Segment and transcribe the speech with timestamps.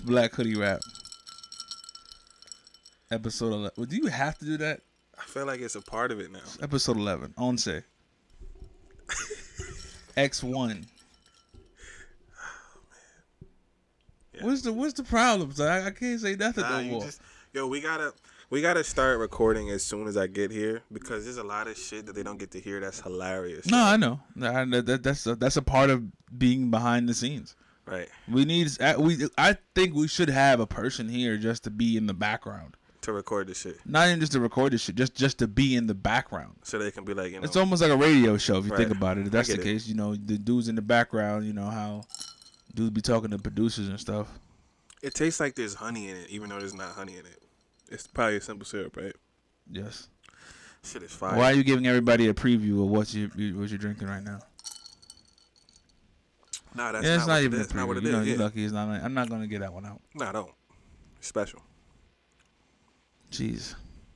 [0.00, 0.80] It's Black Hoodie Rap.
[3.10, 3.70] Episode 11.
[3.76, 4.80] Well, do you have to do that?
[5.18, 6.38] I feel like it's a part of it now.
[6.62, 7.34] Episode 11.
[7.36, 7.68] Once.
[10.16, 10.86] X1.
[14.32, 14.40] Yeah.
[14.40, 15.52] What's the What's the problem?
[15.52, 15.68] son?
[15.68, 17.02] I, I can't say nothing Nah, no more.
[17.02, 17.20] just,
[17.52, 18.14] yo, we gotta
[18.48, 21.76] we gotta start recording as soon as I get here because there's a lot of
[21.76, 23.66] shit that they don't get to hear that's hilarious.
[23.66, 24.20] No, I know.
[24.36, 26.04] That, that, that's a, that's a part of
[26.38, 27.54] being behind the scenes.
[27.90, 28.08] Right.
[28.30, 29.26] We need we.
[29.36, 33.12] I think we should have a person here just to be in the background, To
[33.12, 33.78] record this shit.
[33.84, 36.54] not even just to record this shit, just just to be in the background.
[36.62, 38.76] So they can be like, you know It's almost like a radio show if you
[38.76, 39.26] think about it.
[39.26, 39.62] If that's the it.
[39.64, 42.02] case, you know, the dudes in the background, you know how
[42.74, 44.28] dudes be talking to producers and stuff.
[45.02, 47.42] it tastes like there's honey in it, even though there's not honey in it.
[47.90, 49.16] It's probably a simple syrup, right?
[49.68, 50.06] Yes.
[50.84, 51.36] Shit is fire.
[51.36, 54.38] Why are you giving everybody a preview of what you- what you're drinking right now?
[56.74, 57.74] Nah, that's yeah, it's not, not, what even it is.
[57.74, 58.28] Not what it You know, is.
[58.28, 58.64] you're lucky.
[58.64, 58.88] It's not.
[58.88, 60.00] I'm not gonna get that one out.
[60.14, 60.50] Nah, don't.
[61.18, 61.60] It's special.
[63.30, 63.74] Jeez.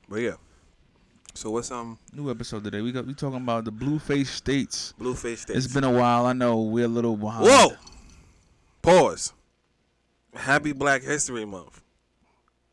[0.09, 0.35] But yeah.
[1.33, 2.81] So what's um New episode today.
[2.81, 4.93] We got we talking about the Blueface states.
[4.99, 5.65] Blueface States?
[5.65, 6.25] It's been a while.
[6.25, 7.45] I know we're a little behind.
[7.45, 7.73] Whoa!
[8.81, 9.33] Pause.
[10.33, 11.81] Happy Black History Month.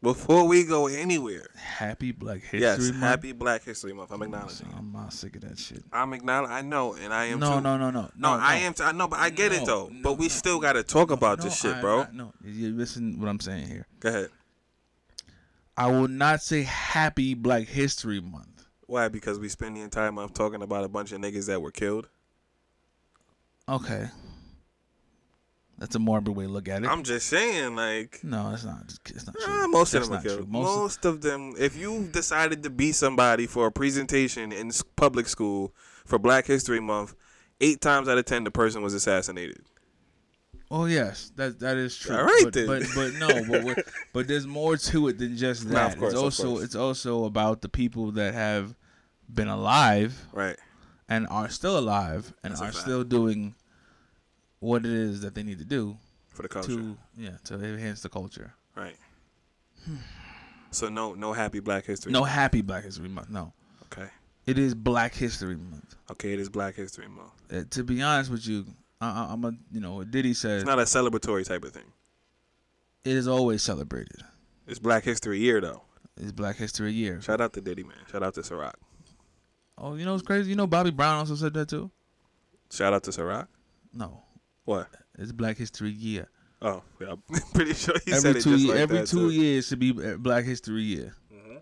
[0.02, 2.78] Before we go anywhere, Happy Black History Month.
[2.80, 3.02] yes, Month.
[3.02, 4.10] Happy Black History Month.
[4.10, 4.66] I'm acknowledging.
[4.66, 4.74] it.
[4.76, 5.84] I'm not sick of that shit.
[5.92, 6.52] I'm acknowledging.
[6.52, 7.60] I know, and I am No, too.
[7.60, 8.42] no, no, no, No, no.
[8.42, 8.74] I am.
[8.74, 9.88] T- I know, but I get it No, though.
[9.92, 10.28] no, but we no.
[10.30, 12.00] still got to talk about this shit, I- bro.
[12.02, 13.86] I- no, you listen what I'm saying here.
[14.00, 14.30] Go ahead.
[15.76, 18.66] I will not say Happy Black History Month.
[18.86, 19.06] Why?
[19.08, 22.08] Because we spend the entire month talking about a bunch of niggas that were killed.
[23.68, 24.08] Okay,
[25.82, 26.88] that's a morbid way to look at it.
[26.88, 28.84] I'm just saying, like, no, it's not.
[29.10, 29.44] It's not true.
[29.48, 30.36] ah, most That's of them not true.
[30.36, 30.48] killed.
[30.48, 31.54] Most Most, of- them.
[31.58, 35.74] If you decided to be somebody for a presentation in public school
[36.06, 37.16] for Black History Month,
[37.60, 39.62] eight times out of ten, the person was assassinated.
[40.70, 42.16] Oh yes, that that is true.
[42.16, 42.66] All right, but, then.
[42.68, 45.92] but but no, but what- but there's more to it than just that.
[45.94, 48.74] of course, it's also it's also about the people that have
[49.32, 50.56] been alive Right.
[51.08, 53.54] and are still alive and That's are still doing
[54.62, 55.96] what it is that they need to do
[56.30, 56.68] For the culture.
[56.76, 58.54] to yeah to enhance the culture.
[58.76, 58.96] Right.
[60.70, 62.12] so no, no happy Black History.
[62.12, 63.28] No happy Black History Month.
[63.30, 63.52] No,
[63.86, 64.08] Okay.
[64.46, 65.96] it is Black History Month.
[66.10, 67.32] Okay, it is Black History Month.
[67.52, 68.64] Uh, to be honest with you,
[69.00, 71.72] I, I, I'm a you know what Diddy said It's not a celebratory type of
[71.72, 71.90] thing.
[73.04, 74.22] it is always celebrated.
[74.66, 75.82] It's Black History Year though.
[76.16, 77.20] It's Black History Year.
[77.20, 77.96] Shout out to Diddy, man.
[78.10, 78.74] Shout out to Ciroc.
[79.78, 80.50] Oh, you know what's crazy?
[80.50, 81.90] You know Bobby Brown also said that too.
[82.70, 83.48] Shout out to Ciroc.
[83.92, 84.22] No,
[84.64, 84.88] What?
[85.18, 86.28] it's Black History Year.
[86.60, 87.12] Oh, yeah.
[87.12, 87.22] I'm
[87.54, 89.30] pretty sure he every said it two just ye- like every that, two too.
[89.30, 91.14] years should be uh, Black History Year.
[91.32, 91.60] Mhm.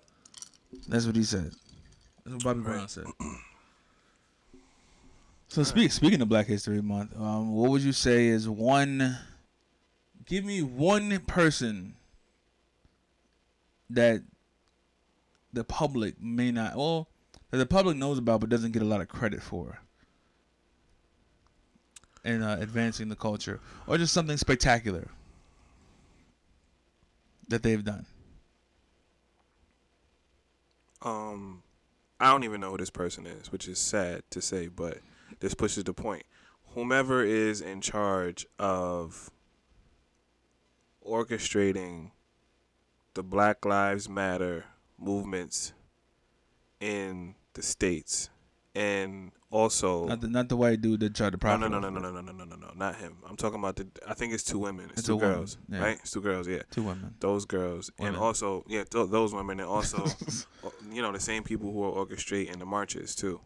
[0.89, 1.53] That's what he said.
[2.25, 3.05] That's what Bobby Brown said.
[5.49, 9.19] So speak, speaking of Black History Month, um, what would you say is one?
[10.25, 11.97] Give me one person
[13.89, 14.23] that
[15.53, 17.09] the public may not, well,
[17.51, 19.81] that the public knows about but doesn't get a lot of credit for
[22.25, 25.09] in uh, advancing the culture, or just something spectacular
[27.49, 28.07] that they've done.
[31.03, 31.63] Um,
[32.21, 34.99] I don't even know who this person is, which is sad to say, but
[35.41, 36.25] this pushes the point.
[36.75, 39.31] Whomever is in charge of
[41.07, 42.11] orchestrating
[43.15, 44.67] the Black Lives Matter
[44.99, 45.73] movements
[46.79, 48.29] in the states,
[48.75, 51.61] and also Not the, not the white dude that tried to no, profit.
[51.61, 53.17] no, no, off no, no, no, no, no, no, no, not him.
[53.29, 53.89] I'm talking about the.
[54.07, 54.87] I think it's two women.
[54.91, 55.81] It's, It's two woman, girls, yeah.
[55.83, 55.99] right?
[56.01, 56.47] It's two girls.
[56.47, 57.15] Yeah, Two women.
[57.21, 60.05] those girls, and also yeah, th- those women, and also
[60.65, 63.41] uh, you know the same people who are orchestrating the marches too.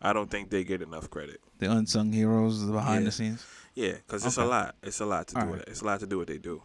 [0.00, 1.40] I don't think they get enough credit.
[1.58, 3.06] The unsung heroes behind Yeah.
[3.06, 3.46] the scenes.
[3.74, 4.76] Yeah, because it's a lot.
[4.82, 5.40] It's a lot to do.
[5.40, 5.68] All with right.
[5.68, 5.70] it.
[5.70, 6.62] It's a lot to do what they do.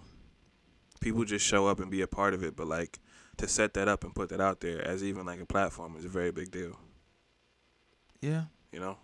[1.00, 3.00] People just show up and be a part of it, but like
[3.38, 6.06] to set that up and put that out there as even like a platform is
[6.06, 6.80] a very big deal.
[8.22, 8.98] Yeah, You know?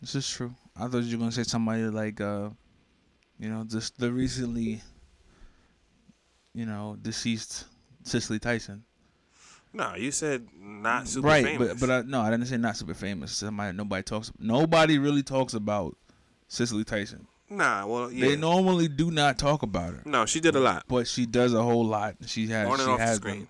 [0.00, 0.54] this is true.
[0.76, 2.50] I thought you were gonna say somebody like, uh,
[3.38, 4.82] you know, just the recently,
[6.54, 7.64] you know, deceased
[8.02, 8.84] Cicely Tyson.
[9.72, 11.68] No, you said not super right, famous.
[11.68, 13.32] but but I, no, I didn't say not super famous.
[13.32, 14.32] Somebody nobody talks.
[14.38, 15.96] Nobody really talks about
[16.48, 17.26] Cicely Tyson.
[17.48, 18.28] nah, well, yeah.
[18.28, 21.54] They normally do not talk about her, no, she did a lot but she does
[21.54, 22.16] a whole lot.
[22.26, 23.34] She has on and she off the has screen.
[23.38, 23.48] done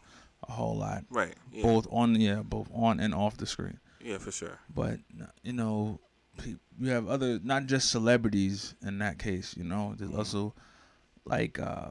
[0.49, 1.35] a whole lot, Right.
[1.53, 1.63] Yeah.
[1.63, 3.79] both on yeah, both on and off the screen.
[4.05, 4.59] Yeah, for sure.
[4.75, 4.99] but
[5.43, 6.01] you know
[6.79, 10.17] you have other not just celebrities in that case you know there's Mhm.
[10.19, 10.55] also
[11.27, 11.91] like uh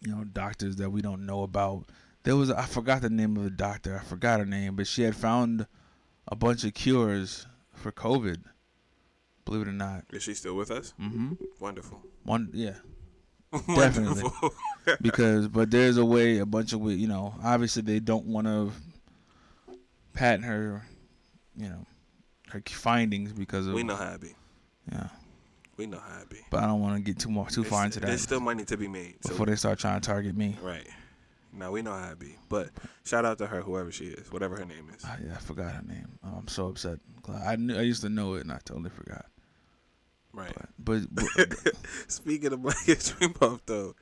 [0.00, 1.86] you know doctors that we don't know about
[2.24, 5.02] there was i forgot the name of the doctor i forgot her name but she
[5.02, 5.66] had found
[6.28, 8.42] a bunch of cures for covid
[9.44, 10.92] believe it or not Is she still with us?
[11.00, 12.02] mm-hmm Wonderful.
[12.24, 12.74] one yeah
[13.74, 14.24] Definitely.
[15.02, 18.70] Because but there's a way a bunch of you know obviously they don't want to
[20.12, 20.82] patent her
[21.56, 21.86] you know
[22.50, 24.34] her findings because of we know how it be.
[24.90, 25.08] yeah
[25.76, 26.38] We know how it be.
[26.50, 28.06] but I don't want to get too more too far into that.
[28.06, 29.16] There's still money to be made.
[29.22, 30.86] So before they start trying to target me right.
[31.54, 32.36] Now we know how it be.
[32.48, 32.70] But
[33.04, 35.02] shout out to her, whoever she is, whatever her name is.
[35.06, 36.98] Ah, yeah I forgot her name oh, I'm so upset
[37.44, 39.26] I knew I used to know it and I totally forgot
[40.32, 40.50] Right.
[40.78, 41.74] but but, but
[42.08, 43.94] Speaking of Black History Month though,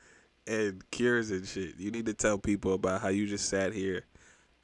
[0.47, 4.05] and cures and shit, you need to tell people about how you just sat here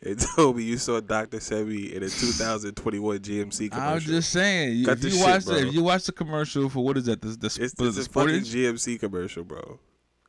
[0.06, 1.38] and told me you saw Dr.
[1.38, 3.92] Sebi in a 2021 GMC commercial.
[3.94, 5.54] I'm just saying Cut if the you shit, watch bro.
[5.54, 8.06] the, if you watch the commercial for what is that the the, it's, it's it,
[8.06, 9.78] a fucking GMC commercial, bro.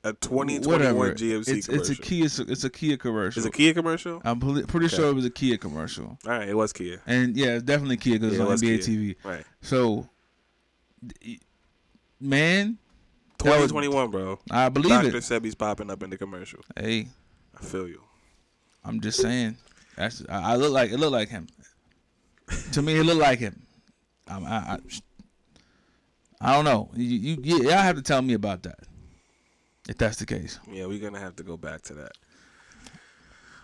[0.04, 1.76] A 2021 whatever GMC it's, commercial.
[1.76, 4.22] it's a Kia it's a Kia commercial Is it Kia commercial?
[4.24, 4.96] I'm pretty pretty Okay.
[4.96, 7.02] sure it was a Kia commercial All right, it was Kia.
[7.08, 8.96] And yeah, it's definitely Kia because Yeah, it it's on was NBA Kia.
[8.96, 9.16] TV.
[9.26, 9.44] Right.
[9.62, 10.08] So,
[12.20, 12.78] man,
[13.40, 14.40] That was- 2021, bro.
[14.50, 15.08] I believe Dr.
[15.08, 15.12] it.
[15.12, 15.22] Dr.
[15.42, 16.60] Sebi's popping up in the commercial.
[16.76, 17.08] Hey,
[17.60, 18.02] I feel you.
[18.86, 19.58] I'm just saying.
[19.98, 21.48] That's I, I look like it looked like him.
[22.74, 23.64] to me, it looked like him.
[24.28, 24.78] I, I,
[26.40, 26.90] I don't know.
[26.94, 28.80] You, you, you, y'all have to tell me about that.
[29.90, 32.12] If that's the case, Yeah, we're gonna have to go back to that.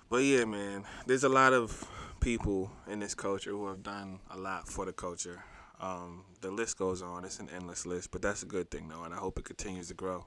[0.09, 1.87] But yeah, man, there's a lot of
[2.19, 5.43] people in this culture who have done a lot for the culture.
[5.81, 9.03] Um, the list goes on; it's an endless list, but that's a good thing, though,
[9.03, 10.25] and I hope it continues to grow.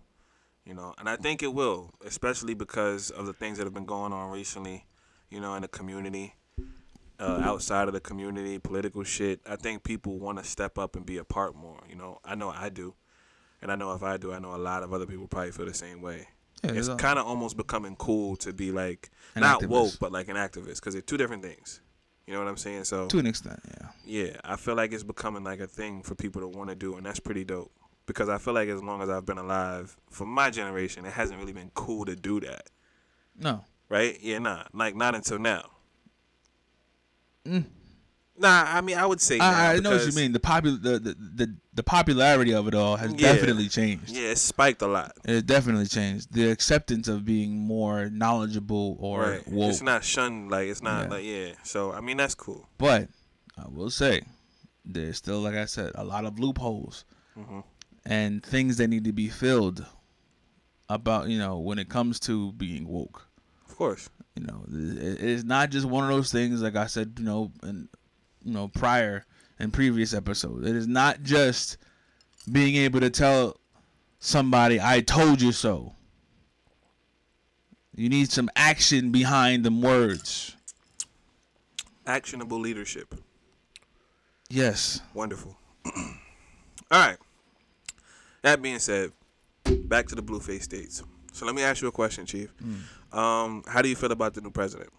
[0.67, 3.87] You know, and I think it will, especially because of the things that have been
[3.87, 4.85] going on recently.
[5.31, 6.35] You know, in the community,
[7.19, 9.41] uh, outside of the community, political shit.
[9.47, 11.81] I think people want to step up and be a part more.
[11.89, 12.95] You know, I know I do,
[13.61, 15.67] and I know if I do, I know a lot of other people probably feel
[15.67, 16.29] the same way
[16.63, 19.69] yeah, it's kind of almost becoming cool to be like An not activist.
[19.69, 21.81] woke, but like an activist because they're two different things.
[22.27, 22.85] You know what I'm saying?
[22.85, 23.89] So to an extent, yeah.
[24.05, 26.97] yeah, I feel like it's becoming like a thing for people to want to do,
[26.97, 27.71] and that's pretty dope.
[28.07, 31.41] Because I feel like as long as I've been alive, for my generation, it hasn't
[31.41, 32.69] really been cool to do that,
[33.37, 34.19] No, right?
[34.21, 35.71] Yeah, nah, like not until now.
[37.45, 37.65] Mm.
[38.39, 39.39] Nah, I mean, I would say.
[39.39, 40.33] I, I know what you mean.
[40.33, 43.33] The popular, the, the the the popularity of it all has Yeah.
[43.33, 44.11] definitely changed.
[44.11, 45.13] Yeah, it spiked a lot.
[45.25, 46.33] It definitely changed.
[46.33, 49.49] The acceptance of being more knowledgeable or right.
[49.49, 49.71] woke.
[49.71, 50.51] It's not shunned.
[50.51, 51.11] Like it's not Yeah.
[51.11, 51.53] like yeah.
[51.63, 52.69] So I mean, that's cool.
[52.77, 53.09] But
[53.57, 54.23] I will say,
[54.85, 57.05] there's still, like I said, a lot of loopholes
[57.35, 57.61] hmm
[58.09, 59.85] and things that need to be filled
[60.89, 63.27] about, you know, when it comes to being woke.
[63.77, 64.09] Of course.
[64.37, 67.91] You know, it's not just one of those things, like I said, you know, and
[68.43, 69.27] you know, prior
[69.59, 70.67] and previous episodes.
[70.67, 71.77] It is not just
[72.51, 73.61] being able to tell
[74.19, 75.95] somebody, "I told you so."
[77.95, 80.57] You need some action behind them words.
[82.07, 83.15] Actionable leadership.
[84.49, 85.03] Yes.
[85.13, 85.55] Wonderful.
[85.85, 85.93] All
[86.91, 87.19] right.
[88.41, 89.13] That being said,
[89.85, 91.03] back to the blue face states.
[91.33, 92.49] So let me ask you a question, Chief.
[92.63, 92.77] Hmm.
[93.17, 94.91] Um, how do you feel about the new president?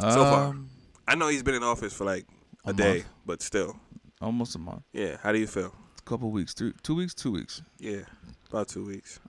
[0.00, 0.44] So far.
[0.48, 0.70] Um,
[1.06, 2.26] I know he's been in office for like
[2.64, 3.06] a, A day, month.
[3.26, 3.76] but still.
[4.20, 5.16] almost a month, Yeah.
[5.22, 5.74] How do you feel?
[5.98, 7.62] a couple weeks, three, two weeks, two weeks.
[7.78, 8.02] Yeah.
[8.50, 9.20] About two weeks.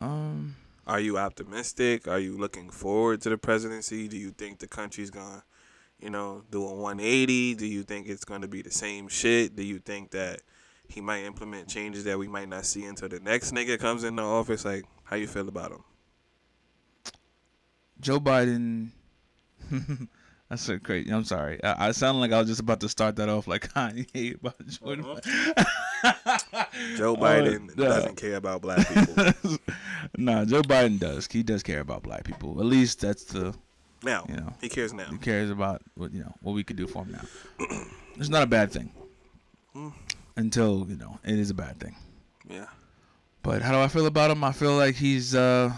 [0.00, 0.54] Um,
[0.86, 2.06] Are you optimistic?
[2.08, 4.08] Are you looking forward to the presidency?
[4.08, 5.42] Do you think the country's gonna,
[6.00, 7.54] you know, do a 180?
[7.56, 9.54] Do you think it's gonna be the same shit?
[9.56, 10.40] Do you think that
[10.88, 14.22] he might implement changes that we might not see until the next nigga comes into
[14.22, 14.64] office?
[14.64, 15.84] Like, how you feel about him?
[18.00, 18.88] Joe Biden.
[20.48, 21.10] That's so crazy.
[21.10, 21.62] I'm sorry.
[21.62, 24.66] I, I sounded like I was just about to start that off like Kanye about
[24.66, 25.04] Jordan.
[26.96, 27.84] Joe Oh, Biden no.
[27.84, 29.58] doesn't care about black people.
[30.16, 31.28] nah, Joe Biden does.
[31.30, 32.58] He does care about black people.
[32.60, 33.54] At least that's the
[34.02, 35.06] now, you know he cares now.
[35.10, 37.66] he cares about what you know what we could do for him now.
[38.16, 38.90] It's not a bad thing.
[39.76, 39.92] Mm.
[40.36, 41.94] Until you know it is a bad thing.
[42.48, 42.66] Yeah.
[43.42, 44.42] But how do I feel about him?
[44.44, 45.72] I feel like he's uh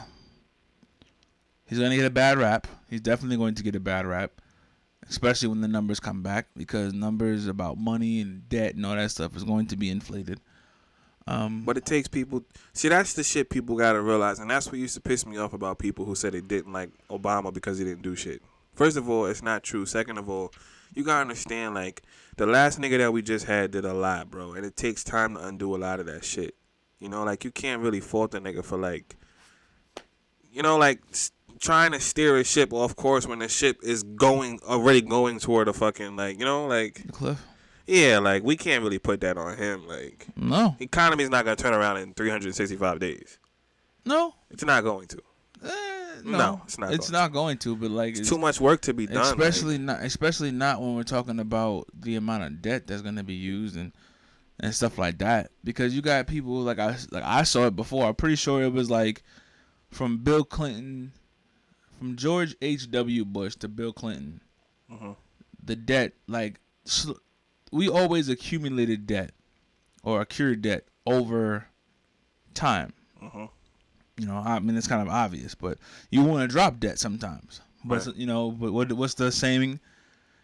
[1.71, 2.67] he's gonna get a bad rap.
[2.91, 4.33] He's definitely going to get a bad rap,
[5.09, 9.11] especially when the numbers come back because numbers about money and debt and all that
[9.11, 10.41] stuff is going to be inflated.
[11.27, 12.45] Um, But it takes people.
[12.73, 15.53] See, that's the shit people gotta realize, and that's what used to piss me off
[15.53, 18.43] about people who said they didn't like Obama because he didn't do shit.
[18.75, 19.87] First of all, it's not true.
[19.87, 20.53] Second of all,
[20.93, 22.03] you gotta understand, like
[22.37, 25.35] the last nigga that we just had did a lot, bro, and it takes time
[25.35, 26.57] to undo a lot of that shit.
[26.99, 29.17] You know, like you can't really fault a nigga for like,
[30.51, 31.01] you know, like
[31.61, 35.69] trying to steer a ship off course when the ship is going already going toward
[35.69, 37.41] a fucking like, you know, like cliff?
[37.87, 41.57] yeah, like we can't really put that on him, like No, economy is not going
[41.57, 43.39] to turn around in 365 days.
[44.05, 45.19] no, It's not going to.
[45.65, 45.71] eh,
[46.25, 47.77] no, No, it's not It's going not going to.
[47.77, 49.19] But like, It's it's, too much work to be done.
[49.23, 53.25] especially not, especially not when we're talking about the amount of debt that's going to
[53.25, 53.93] be used and
[54.63, 58.07] and stuff like that because you got people like I like I saw it before.
[58.07, 59.23] I'm pretty sure it was like
[59.91, 61.13] from Bill Clinton,
[62.01, 62.91] from George H.
[62.91, 63.27] W.
[63.27, 64.41] Bush to Bill Clinton,
[64.91, 65.17] Mhm.
[65.63, 66.59] the debt like
[67.71, 69.33] we always accumulated debt
[70.03, 71.67] or accrued debt over
[72.55, 72.95] time.
[73.23, 73.51] Mhm.
[74.17, 75.77] You know, I mean it's kind of obvious, but
[76.11, 77.61] you want to drop debt sometimes.
[77.85, 78.17] But Right.
[78.17, 79.79] you know, but what what's the saying?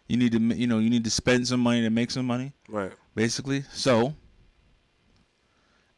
[0.07, 2.53] You need to you know you need to spend some money to make some money
[2.69, 2.93] Right.
[3.15, 3.63] basically.
[3.73, 4.15] So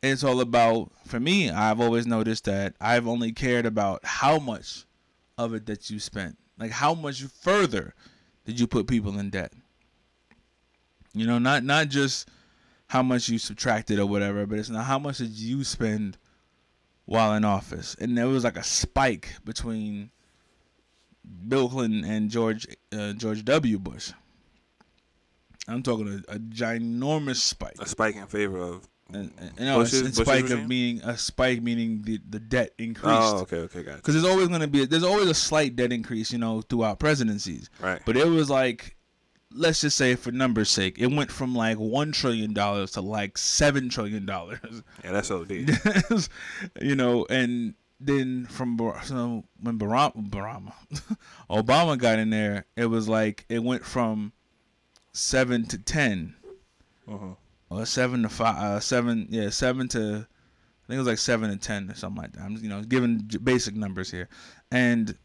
[0.02, 4.86] it's all about for me, I've always noticed that I've only cared about how much
[5.40, 6.38] of it that you spent.
[6.60, 7.96] Like how much further
[8.46, 9.54] did you put people in debt?
[11.14, 12.28] You know, not not just
[12.88, 16.18] how much you subtracted or whatever, but it's not how much did you spend
[17.06, 17.96] while in office.
[18.00, 20.12] And there was like a spike between
[21.48, 23.80] Bill Clinton and George uh, George W.
[23.80, 24.12] Bush.
[25.68, 27.76] I'm talking a, a ginormous spike.
[27.80, 28.88] A spike in favor of.
[29.12, 30.60] And, and, you know, Bush's- a Bush's spike regime?
[30.60, 33.06] of being a spike meaning the, the debt increased.
[33.08, 35.92] Oh, okay, okay, got Because there's always going to be there's always a slight debt
[35.92, 37.70] increase, you know, throughout presidencies.
[37.80, 38.02] Right.
[38.06, 38.96] But it was like,
[39.52, 43.38] let's just say for numbers' sake, it went from like one trillion dollars to like
[43.38, 44.60] seven trillion dollars.
[45.04, 45.50] Yeah, that's OD.
[46.82, 50.74] you know, and then from so when Barack, Barama
[51.50, 54.34] Obama got in there, it was like it went from
[55.14, 56.36] seven to ten,
[57.08, 57.36] Mhm.
[57.70, 61.50] Or seven to five, uh, seven, yeah, seven to, I think it was like seven
[61.50, 62.42] to ten or something like that.
[62.42, 64.28] I'm, just you know, giving basic numbers here,
[64.72, 65.16] and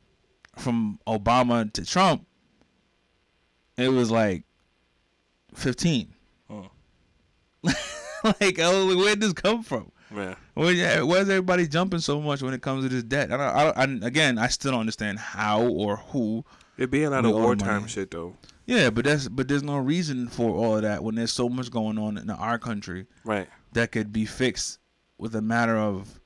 [0.56, 2.26] from Obama to Trump,
[3.76, 4.44] it was like
[5.54, 6.14] fifteen.
[6.50, 6.68] Mm.
[8.24, 9.90] like, oh, where did this come from?
[10.14, 10.34] Yeah.
[10.54, 13.32] Well, yeah, where's everybody jumping so much when it comes to this debt?
[13.32, 16.44] I don't, I don't, I, again, I still don't understand how or who.
[16.76, 18.36] It being be a lot We of wartime shit though.
[18.66, 21.70] Yeah, but that's, but there's no reason for all of that when there's so much
[21.70, 23.48] going on in our country Right.
[23.72, 24.78] that could be fixed
[25.18, 26.20] with a matter of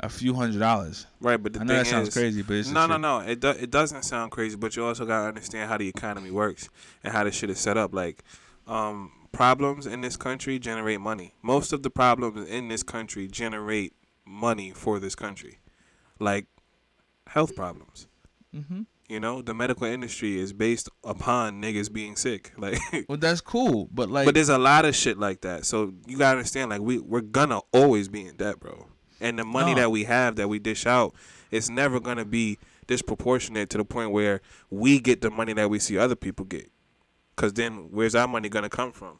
[0.00, 1.06] a few hundred dollars.
[1.20, 3.20] Right, but the I know thing that sounds is, crazy, but it's no, no, no.
[3.20, 6.68] It do, it doesn't sound crazy, but you also gotta understand how the economy works
[7.04, 7.94] and how this shit is set up.
[7.94, 8.22] Like,
[8.66, 11.34] um, problems in this country generate money.
[11.40, 13.94] Most of the problems in this country generate
[14.26, 15.58] money for this country,
[16.18, 16.46] like
[17.28, 18.08] health problems.
[18.54, 18.82] Mm-hmm.
[19.12, 22.52] You know, the medical industry is based upon niggas being sick.
[22.58, 22.78] Like,
[23.10, 25.66] Well, that's cool, but like, but there's a lot of shit like that.
[25.66, 28.86] So you gotta understand, like, we we're gonna always be in debt, bro.
[29.20, 29.80] And the money No.
[29.82, 31.14] that we have that we dish out,
[31.50, 34.40] it's never gonna be disproportionate to the point where
[34.70, 36.70] we get the money that we see other people get.
[37.36, 39.18] Cause then where's our money gonna come from?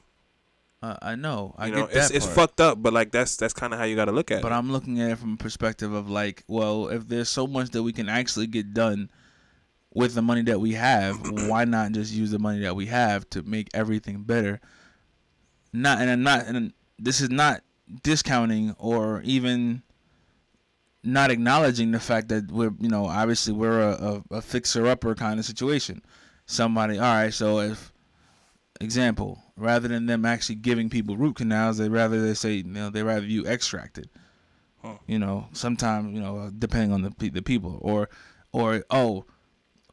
[0.82, 3.36] uh, I know, I You know, get it's that it's fucked up, but like that's
[3.36, 4.54] that's kind of how you gotta look at But it.
[4.54, 7.82] I'm looking at it from a perspective of like, well, if there's so much that
[7.82, 9.10] we can actually get done
[9.94, 11.18] with the money that we have,
[11.48, 14.60] why not just use the money that we have to make everything better?
[15.72, 17.62] Not and I'm not and this is not
[18.02, 19.82] discounting or even
[21.02, 25.14] not acknowledging the fact that we're you know obviously we're a, a, a fixer upper
[25.14, 26.02] kind of situation.
[26.44, 27.92] Somebody, all right, so if
[28.80, 32.90] example, rather than them actually giving people root canals, they rather they say you know
[32.90, 34.08] they rather you extracted.
[34.82, 34.96] Huh.
[35.06, 38.08] You know, sometimes you know depending on the the people or
[38.52, 39.24] or oh,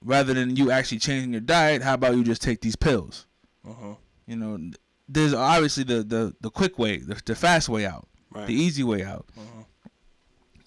[0.03, 3.25] rather than you actually changing your diet, how about you just take these pills?
[3.67, 3.95] uh-huh.
[4.27, 4.59] You know,
[5.07, 8.45] there's obviously the the the quick way, the, the fast way out, Right.
[8.45, 9.25] the easy way out.
[9.37, 9.63] Uh-huh.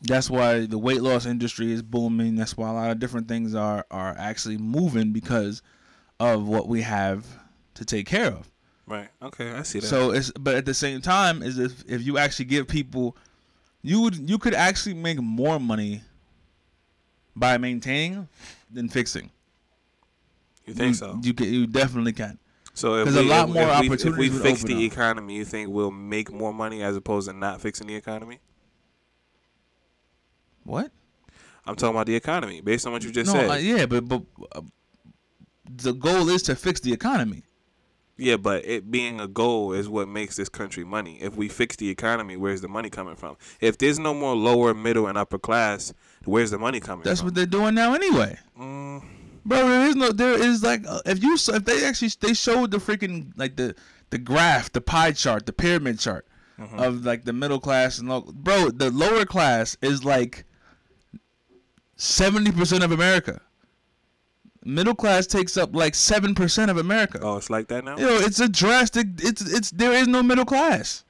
[0.03, 2.35] That's why the weight loss industry is booming.
[2.35, 5.63] That's why a lot of different things are are actually moving because
[6.19, 7.25] of what we have
[7.75, 8.51] to take care of.
[8.87, 9.09] Right.
[9.23, 9.87] Okay, I see that.
[9.87, 13.17] So it's but at the same time is if if you actually give people
[13.81, 16.03] you would you could actually make more money
[17.37, 18.29] by maintaining
[18.73, 19.31] than fixing.
[20.67, 21.19] you think so?
[21.23, 22.39] You can you definitely can.
[22.75, 23.63] So if 'Cause a we, lot if, more
[23.97, 24.81] if we, if we fix the up.
[24.93, 28.39] economy, you think we'll make more money as opposed to not fixing the economy?
[30.65, 30.91] What?
[31.67, 33.51] I'm talking about the economy, based on what you just no, said.
[33.51, 34.63] uh, yeah, but but uh,
[35.69, 37.45] the goal is to fix the economy.
[38.17, 41.19] Yeah, but it being a goal is what makes this country money.
[41.21, 43.37] If we fix the economy, where's the money coming from?
[43.61, 45.93] If there's no more lower, middle, and upper class,
[46.25, 47.27] where's the money coming That's from?
[47.29, 48.39] what they're doing now anyway.
[48.59, 49.03] Mm,
[49.45, 52.71] Bro, there is no, there is like, uh, if you, if they actually, they showed
[52.71, 53.75] the freaking, like the,
[54.11, 56.27] the graph, the pie chart, the pyramid chart
[56.61, 56.79] Mm-hmm.
[56.79, 60.45] of like the middle class and low, bro, the lower class is like
[61.99, 63.41] 70% of America.
[64.65, 67.19] Middle class takes up like 7% of America.
[67.23, 67.97] oh, it's like that now.
[67.97, 71.05] You know, it's a drastic, it's, it's, there is no middle class.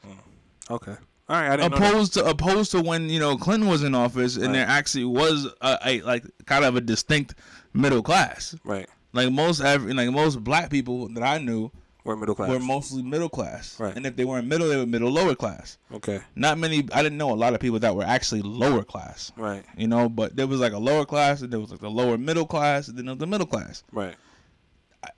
[0.71, 0.95] Okay.
[1.29, 1.51] All right.
[1.53, 4.47] I didn't know opposed to opposed to when you know Clinton was in office and
[4.47, 4.53] Right.
[4.55, 7.35] there actually was a, a like kind of a distinct
[7.73, 8.55] middle class.
[8.65, 8.89] Right.
[9.13, 11.71] Like most aver- like most black people that I knew
[12.05, 12.51] We're middle class.
[12.51, 13.79] were mostly middle class.
[13.79, 13.95] Right.
[13.97, 15.79] And if they weren't middle, they were middle lower class.
[15.93, 16.21] okay.
[16.35, 16.87] Not many.
[16.93, 19.31] I didn't know a lot of people that were actually lower class.
[19.37, 19.65] Right.
[19.77, 22.19] You know, but there was like a lower class, and there was like the lower
[22.19, 23.85] middle class, and then there was the middle class.
[23.93, 24.17] Right.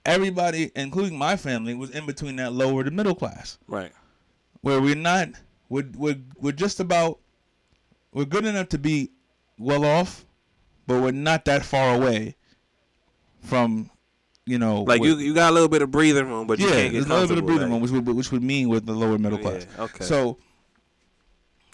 [0.05, 3.91] Everybody, including my family, was in between that lower to middle class, Right.
[4.61, 5.29] where we're not.
[5.69, 7.19] We're we're we're just about.
[8.13, 9.11] We're good enough to be
[9.59, 10.25] well off,
[10.87, 12.37] but we're not that far away
[13.41, 13.89] from,
[14.45, 16.67] you know, Like what- you, you got a little bit of breathing room, but you
[16.67, 18.85] yeah, can't get a little bit of breathing room, which would which would mean with
[18.85, 19.67] the lower middle class.
[19.77, 20.05] Yeah, okay.
[20.05, 20.37] So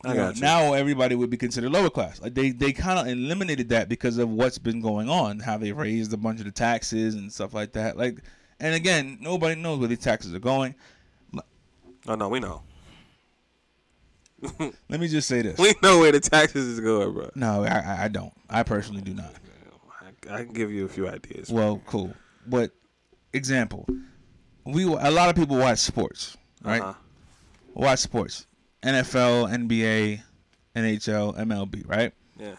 [0.04, 0.42] I you know, got you.
[0.42, 2.20] now everybody would be considered lower class.
[2.20, 5.72] Like they they kind of eliminated that because of what's been going on, how they
[5.72, 7.98] raised a bunch of the taxes and stuff like that.
[7.98, 8.18] Like,
[8.60, 10.74] and again, nobody knows where these taxes are going.
[12.08, 12.64] Oh no, we know.
[14.90, 15.58] Let me just say this.
[15.58, 17.30] We know where the taxes is going, bro.
[17.36, 18.34] No, I, I- don't.
[18.50, 19.34] I personally do not.
[20.30, 21.50] I, I can give you a few ideas.
[21.50, 22.14] Well, cool.
[22.48, 22.72] But
[23.34, 23.88] example,
[24.66, 26.82] we a lot of people watch sports, right?
[26.82, 26.94] Uh-huh.
[27.74, 28.48] Watch sports,
[28.84, 30.22] NFL, NBA,
[30.76, 32.12] NHL, MLB, right?
[32.38, 32.56] Yeah.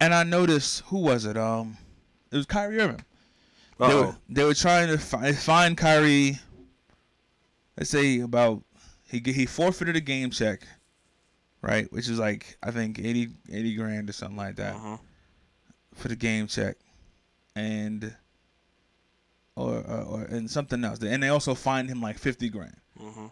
[0.00, 1.36] And I noticed who was it?
[1.36, 1.76] Um,
[2.32, 3.04] it was Kyrie Irving.
[3.78, 6.38] They were, they were trying to fi- find Kyrie.
[7.78, 8.62] Let's say about
[9.10, 10.62] he he forfeited a game check,
[11.62, 11.90] right?
[11.92, 14.96] Which is like I think 80, 80 grand or something like that Uh-huh.
[15.94, 16.76] for the game check,
[17.56, 18.14] and
[19.56, 21.00] or, or or and something else.
[21.02, 22.76] And they also fined him like fifty grand.
[23.00, 23.26] Mm-hmm.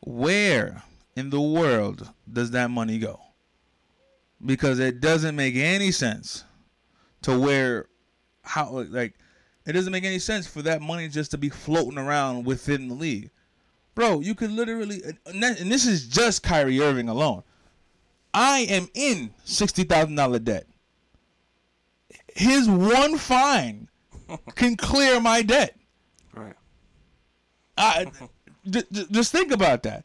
[0.00, 0.82] Where
[1.16, 3.20] in the world does that money go?
[4.44, 6.44] Because it doesn't make any sense
[7.22, 7.86] to where
[8.42, 9.14] how like
[9.66, 12.94] it doesn't make any sense for that money just to be floating around within the
[12.94, 13.30] league.
[13.98, 17.42] Bro, you could literally and this is just Kyrie Irving alone.
[18.32, 20.68] I am in sixty thousand dollar debt.
[22.32, 23.88] His one fine
[24.54, 25.76] can clear my debt.
[26.32, 26.54] Right.
[27.76, 28.06] I,
[28.70, 30.04] j- j- just think about that.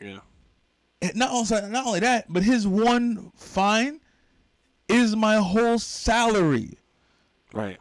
[0.00, 0.18] Yeah.
[1.00, 4.00] And Not only, not only that, but his one fine
[4.88, 6.76] is my whole salary.
[7.54, 7.78] Right.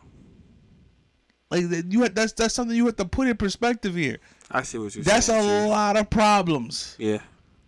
[1.50, 4.20] Like that- you, had, that's that's something you have to put in perspective here.
[4.52, 5.40] I see what you're That's saying.
[5.48, 5.70] a Chief.
[5.70, 7.20] lot of problems Yeah.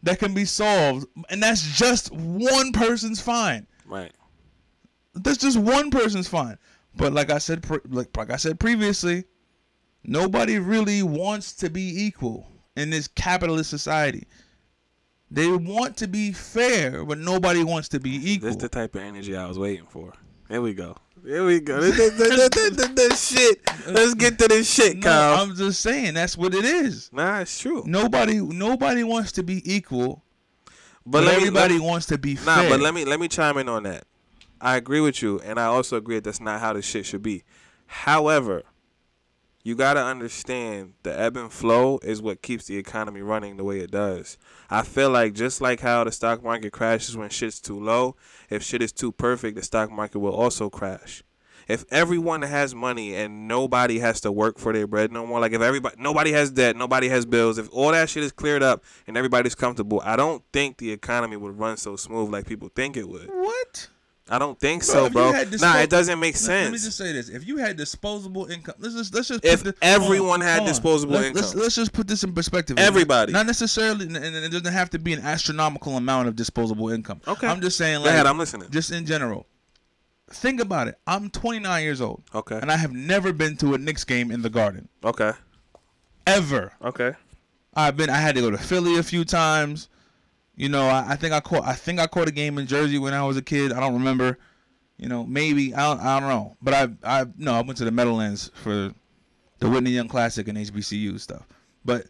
[0.04, 3.68] that can be solved, and that's just one person's fine.
[3.86, 4.14] Right.
[5.14, 6.58] That's just one person's fine.
[6.96, 9.26] But like I said, pre- like like I said previously,
[10.04, 14.26] nobody really wants to be equal in this capitalist society.
[15.32, 18.50] They want to be fair, but nobody wants to be equal.
[18.50, 20.14] That's the type of energy I was waiting for.
[20.50, 20.96] Here we go.
[21.26, 21.80] Here we go.
[21.82, 23.60] This, this, this, this, shit.
[23.88, 25.42] Let's get to this shit, no, Kyle.
[25.44, 27.10] I'm just saying that's what it is.
[27.14, 27.84] nah, it's true.
[27.86, 30.24] Nobody, nobody wants to be equal,
[31.06, 32.70] but, me- everybody me- wants to be Nah, fair.
[32.70, 34.06] but let me let me chime in on that.
[34.62, 37.24] I agree with you, and I also agree that that's not how this shit should
[37.24, 37.44] be.
[37.88, 38.64] However,
[39.70, 43.80] you gotta understand the ebb and flow is what keeps the economy running the way
[43.80, 44.36] it does.
[44.68, 48.16] I feel like just like how the stock market crashes when shit's too low,
[48.50, 51.24] if shit is too perfect, the stock market will also crash.
[51.68, 55.54] If everyone has money and nobody has to work for their bread no more, like
[55.54, 58.84] if everybody nobody has debt, nobody has bills, if all that shit is cleared up
[59.06, 62.98] and everybody's comfortable, I don't think the economy would run so smooth like people think
[62.98, 63.30] it would.
[63.30, 63.88] what?
[64.32, 65.32] I don't think Bro, so, bro.
[65.32, 66.66] had Nah, it doesn't make sense.
[66.66, 69.64] Let me just say this: if you had disposable income, let's just let's just If
[69.64, 70.68] this, everyone on, had on.
[70.68, 71.62] disposable Let's- Let's, income.
[71.64, 72.78] let's just put this in perspective.
[72.78, 73.34] Everybody.
[73.34, 77.22] not necessarily, and it doesn't have to be an astronomical amount of disposable income.
[77.28, 77.48] Okay.
[77.48, 78.70] I'm just saying, Go like, ahead, I'm listening.
[78.70, 79.48] just in general.
[80.32, 81.00] Think about it.
[81.08, 82.60] I'm 29 years old, Okay.
[82.62, 85.32] and I have never been to a Knicks game in the Garden Okay.
[86.28, 86.74] ever.
[86.84, 87.14] Okay.
[87.74, 88.10] I've been.
[88.10, 89.90] I had to go to Philly a few times.
[90.60, 91.66] You know, I, I think I caught.
[91.66, 93.72] I think I caught a game in Jersey when I was a kid.
[93.72, 94.38] I don't remember.
[94.98, 96.02] You know, maybe I don't.
[96.06, 96.58] I don't know.
[96.62, 96.90] But I.
[97.22, 97.54] I no.
[97.54, 98.92] I went to the Meadowlands for
[99.60, 101.48] the Whitney Young Classic and HBCU stuff.
[101.86, 102.08] But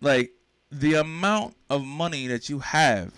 [0.00, 0.30] like
[0.70, 3.12] the amount of money that you have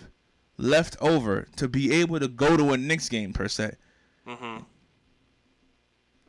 [0.57, 3.75] left over to be able to go to a Knicks game per se,
[4.27, 4.63] Mm-hmm.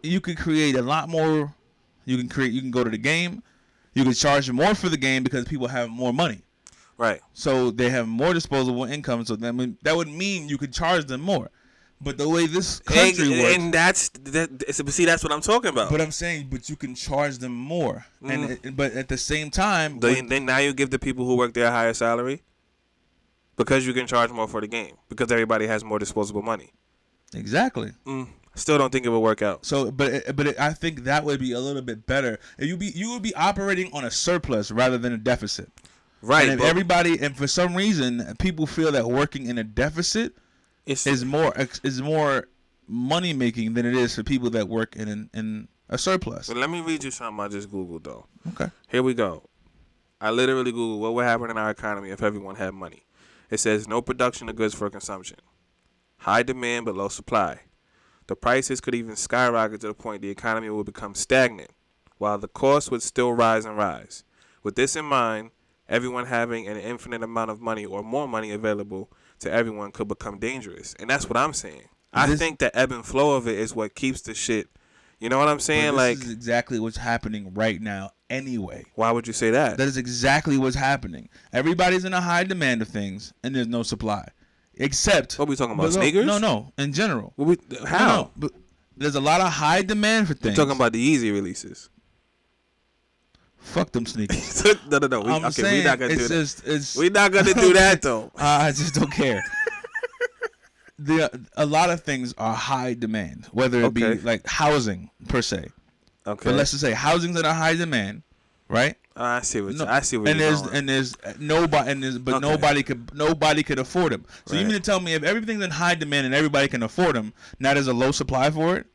[0.02, 1.54] you could create a lot more.
[2.04, 2.52] You can create.
[2.52, 3.42] You can go to the game.
[3.94, 6.42] You can charge more for the game because people have more money.
[6.98, 7.20] Right.
[7.34, 9.24] So they have more disposable income.
[9.26, 11.50] So that would, that would mean you could charge them more.
[12.00, 14.50] But the way this country and, works, and that's that.
[14.68, 15.90] it's- see, that's what I'm talking about.
[15.90, 19.50] but I'm saying, but you can charge them more, and it, but at the same
[19.50, 22.42] time, then, when- then now you give the people who work there a higher salary
[23.56, 26.70] because you can charge more for the game because everybody has more disposable money.
[27.34, 27.92] exactly.
[28.06, 29.64] Mm, still don't think it would work out.
[29.64, 32.38] So, but it, but it, I think that would be a little bit better.
[32.58, 35.70] You be you would be operating on a surplus rather than a deficit.
[36.26, 36.48] Right.
[36.48, 40.34] and everybody, and for some reason, people feel that working in a deficit
[40.84, 42.48] is more is more
[42.88, 46.48] money making than it is for people that work in an, in a surplus.
[46.48, 48.26] But let me read you something I just googled though.
[48.50, 48.70] Okay.
[48.88, 49.48] Here we go.
[50.20, 53.04] I literally googled what would happen in our economy if everyone had money.
[53.50, 55.38] It says no production of goods for consumption,
[56.18, 57.60] high demand but low supply.
[58.26, 61.70] The prices could even skyrocket to the point the economy would become stagnant,
[62.18, 64.24] while the cost would still rise and rise.
[64.64, 65.50] With this in mind,
[65.88, 70.38] everyone having an infinite amount of money or more money available to everyone could become
[70.38, 70.94] dangerous.
[70.98, 71.82] And that's what I'm saying.
[72.12, 74.68] I This- think the ebb and flow of it is what keeps the shit.
[75.20, 75.92] You know what I'm saying?
[75.92, 78.10] this Like, is exactly what's happening right now.
[78.28, 79.78] Anyway, why would you say that?
[79.78, 81.28] that is exactly what's happening.
[81.52, 84.26] Everybody's in a high demand of things, and there's no supply,
[84.74, 85.84] except What we talking about?
[85.84, 86.26] no- Sneakers?
[86.26, 86.72] No, no.
[86.76, 88.06] In general, What we, how?
[88.08, 88.52] no, but
[88.96, 90.56] there's a lot of high demand for We're things.
[90.56, 91.88] talking about the Yeezy releases.
[93.66, 94.64] Fuck them sneakers.
[94.90, 95.20] no, no, no.
[95.20, 96.94] We, I'm okay, saying we're not gonna do it's that.
[96.98, 98.30] We're not gonna do that though.
[98.36, 99.42] Uh, I just don't care.
[100.98, 105.66] the a lot of things are high demand, whether it be like housing per se.
[106.26, 106.50] Okay.
[106.50, 108.22] But let's just say housing's in a high demand,
[108.68, 108.96] right?
[109.18, 110.74] Ah, I see what No, you, I see what and you're there's going.
[110.76, 112.48] and there's uh, nobody and there's but Okay.
[112.48, 114.24] nobody could nobody could afford them.
[114.46, 117.14] So you mean to tell me if everything's in high demand and everybody can afford
[117.16, 118.86] them, now there's a low supply for it?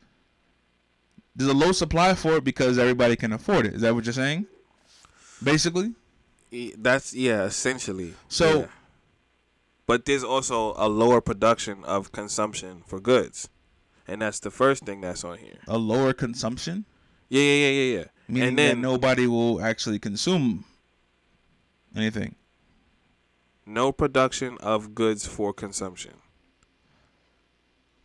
[1.35, 3.73] There's a low supply for it because everybody can afford it.
[3.75, 4.45] Is that what you're saying?
[5.43, 5.93] Basically,
[6.77, 8.13] That's yeah, essentially.
[8.27, 8.65] So- yeah.
[9.87, 13.49] but there's also a lower production of consumption for goods,
[14.07, 15.59] and that's the first thing that's on here.
[15.67, 16.85] a lower consumption,
[17.29, 18.05] Yeah, yeah, yeah, yeah, yeah.
[18.27, 20.65] meaning and that then nobody will actually consume
[21.95, 22.35] anything.
[23.65, 26.13] no production of goods for consumption.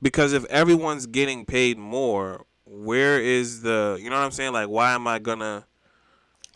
[0.03, 4.53] Because if everyone's getting paid more, where is the you know what I'm saying?
[4.53, 5.67] Like, why am I gonna,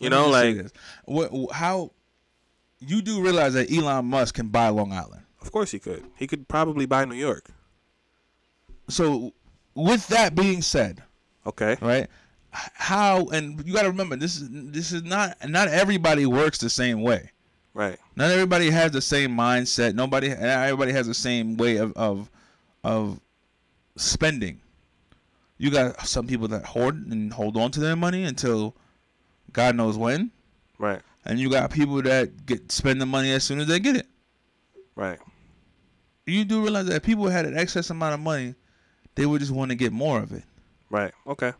[0.01, 0.71] you know, like, this.
[1.05, 1.91] what how
[2.79, 5.23] you do realize that Elon Musk can buy Long Island.
[5.41, 6.03] of course he could.
[6.15, 7.49] He could probably buy New York.
[8.89, 9.33] So,
[9.75, 11.03] with that being said,
[11.45, 11.77] Okay.
[11.81, 12.07] right?
[12.51, 16.69] How and you got to remember this is this is not not everybody works the
[16.69, 17.31] same way.
[17.73, 17.97] Right.
[18.17, 19.93] Not everybody has the same mindset.
[19.95, 22.29] Nobody not everybody has the same way of of
[22.83, 23.21] of
[23.95, 24.59] spending.
[25.57, 28.75] You got some people that hoard and hold on to their money until
[29.53, 30.31] God knows when,
[30.77, 31.01] Right.
[31.25, 34.07] and you got people that get spend the money as soon as they get it.
[34.95, 35.19] Right.
[36.25, 38.55] You do realize that if people had an excess amount of money,
[39.15, 40.43] they would just want to get more of it.
[40.89, 41.13] Right.
[41.27, 41.53] Okay.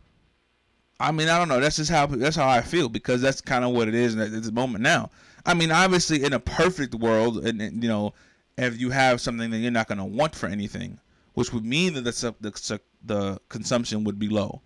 [1.00, 1.58] I mean, I don't know.
[1.60, 4.30] That's just how that's how I feel because that's kind of what it is at
[4.30, 5.10] this moment now.
[5.44, 8.14] I mean, obviously, in a perfect world, and, and, you know,
[8.56, 11.00] if you have something that you're not going to want for anything,
[11.34, 14.60] which would mean that the, the the consumption would be low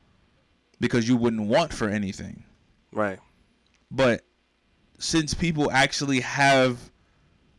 [0.78, 2.44] because you wouldn't want for anything.
[2.96, 3.18] Right.
[3.90, 4.24] But
[4.98, 6.90] since people actually have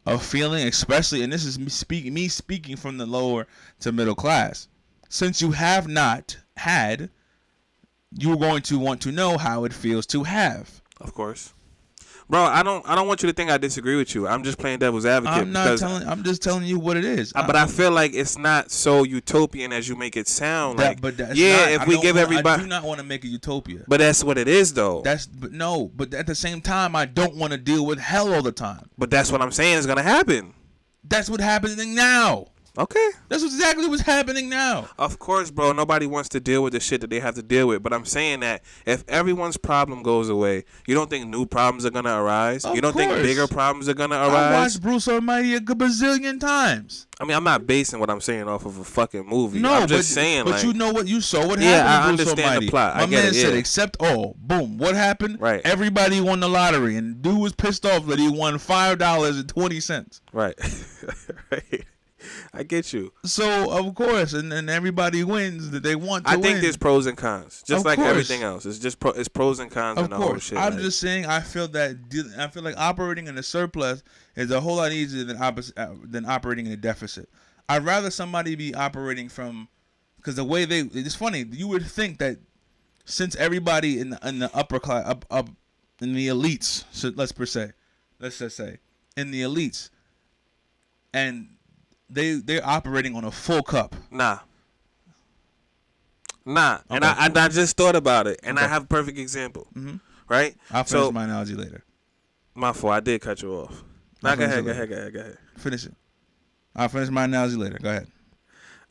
[0.07, 3.45] a feeling, especially, and this is me speaking, me speaking from the lower
[3.81, 4.67] to middle class,
[5.09, 7.11] since you have not had,
[8.17, 10.81] you're going to want to know how it feels to have.
[10.99, 11.53] Of course.
[12.29, 14.27] Bro, I don't I don't want you to think I disagree with you.
[14.27, 16.05] I'm just playing devil's advocate I'm not telling.
[16.05, 17.31] I'm just telling you what it is.
[17.33, 20.79] Uh, but I feel like it's not so utopian as you make it sound.
[20.79, 22.83] that, like, but that's yeah, not- if I we give wanna- everybody, I do not
[22.83, 23.85] want to make a utopia.
[23.87, 25.01] but that's what it is, though.
[25.03, 25.89] That's but no.
[25.95, 28.89] But at the same time, I don't want to deal with hell all the time.
[28.97, 30.53] but that's what I'm saying is gonna happen.
[31.05, 32.47] That's what's happening now.
[32.77, 33.09] Okay.
[33.29, 34.87] That's exactly what's happening now.
[34.99, 35.71] Of course, bro.
[35.71, 37.81] Nobody wants to deal with the shit that they have to deal with.
[37.81, 41.89] But I'm saying that if everyone's problem goes away, you don't think new problems are
[41.89, 42.65] gonna arise?
[42.65, 44.31] Of you don't think bigger problems are gonna arise?
[44.31, 47.07] I watched Bruce Almighty a bazillion times.
[47.19, 49.59] I mean, I'm not basing what I'm saying off of a fucking movie.
[49.59, 51.47] No, I'm just but, saying, but like, you know what you saw.
[51.47, 51.89] What Yeah, happened?
[51.89, 52.69] I to Bruce understand the Almighty.
[52.69, 52.95] plot.
[52.95, 53.59] I My get man it, said, yeah.
[53.59, 54.77] "Except all." Boom.
[54.77, 55.41] What happened?
[55.41, 55.61] Right.
[55.65, 59.49] Everybody won the lottery, and dude was pissed off that he won five dollars and
[59.49, 60.21] twenty cents.
[60.31, 60.53] right,
[61.51, 61.85] right.
[62.53, 63.13] I get you.
[63.25, 66.61] So of course, and then everybody wins that they want to I think win.
[66.61, 68.09] there's pros and cons, just Of like course.
[68.09, 68.65] everything else.
[68.65, 70.57] It's just pro, it's pros and cons Of and the whole course, shit.
[70.57, 71.25] I'm like- just saying.
[71.25, 74.03] I feel that deal- I feel like operating in a surplus
[74.35, 77.29] is a whole lot easier than oppos- uh, than operating in a deficit.
[77.69, 79.67] I'd rather somebody be operating from
[80.17, 81.45] because the way they it's funny.
[81.51, 82.37] You would think that
[83.05, 85.49] since everybody in the, in the upper class up up
[86.01, 87.71] in the elites, so let's per se,
[88.19, 88.77] let's just say
[89.17, 89.89] in the elites,
[91.13, 91.49] and
[92.09, 93.95] they they're operating on a full cup.
[94.11, 94.39] nah,
[96.45, 96.79] nah.
[96.89, 97.13] And Okay.
[97.17, 99.67] I, I just thought about it, and I have a perfect example.
[99.75, 99.99] Mhm.
[100.29, 100.55] Right.
[100.71, 101.83] I'll finish so my analogy later.
[102.53, 102.93] my fault.
[102.93, 103.83] I did cut you off.
[104.23, 105.37] Nah, go ahead, go ahead, go ahead, go ahead.
[105.57, 105.93] Finish it.
[106.75, 107.77] I'll finish my analogy later.
[107.81, 108.07] Go ahead.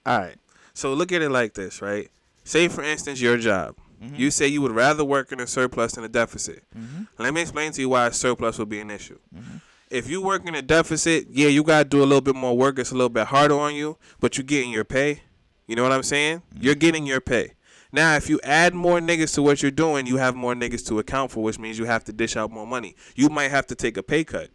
[0.07, 0.37] All right.
[0.73, 2.09] So look at it like this, right?
[2.45, 3.77] Say, for instance, your job.
[4.03, 4.19] Mhm.
[4.19, 6.63] You say you would rather work in a surplus than a deficit.
[6.79, 7.05] Mm-hmm.
[7.19, 9.19] Let me explain to you why a surplus would be an issue.
[9.35, 9.61] Mhm.
[9.91, 12.79] If you work in a deficit, yeah, you gotta do a little bit more work.
[12.79, 15.23] It's a little bit harder on you, but you're getting your pay.
[15.67, 16.39] You know what I'm saying?
[16.39, 16.63] Mm-hmm.
[16.63, 17.53] You're getting your pay.
[17.93, 20.99] Now, if you add more niggas to what you're doing, you have more niggas to
[20.99, 22.97] account for, which means you have to dish out more money.
[23.15, 24.51] You might have to take a pay cut.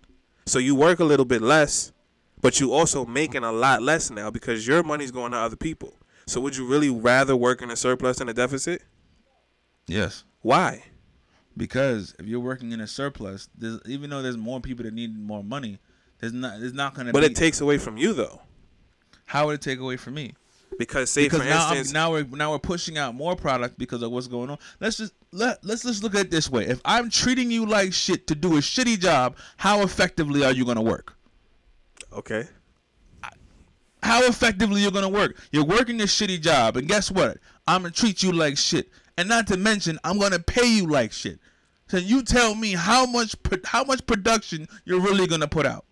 [0.45, 1.91] So you work a little bit less,
[2.41, 5.93] but you also making a lot less now because your money's going to other people.
[6.27, 8.83] So would you really rather work in a surplus than a deficit?
[9.87, 10.23] Yes.
[10.41, 10.83] Why?
[11.57, 15.17] Because if you're working in a surplus, there's, even though there's more people that need
[15.17, 15.79] more money,
[16.19, 17.11] there's not there's not gonna.
[17.11, 18.41] But be, it takes away from you though.
[19.25, 20.33] How would it take away from me?
[20.77, 23.77] Because say because for now, I'm- instance, now we're now we're pushing out more product
[23.77, 24.57] because of what's going on.
[24.79, 26.65] Let's just let let's just look at it this way.
[26.65, 30.63] If I'm treating you like shit to do a shitty job, how effectively are you
[30.65, 31.17] gonna work?
[32.13, 32.45] okay,
[34.03, 35.37] How effectively you're gonna work?
[35.51, 37.37] You're working a shitty job, and guess what?
[37.67, 41.11] I'm gonna treat you like shit, and not to mention I'm gonna pay you like
[41.11, 41.39] shit.
[41.87, 45.85] So you tell me how much how much production you're really gonna put out.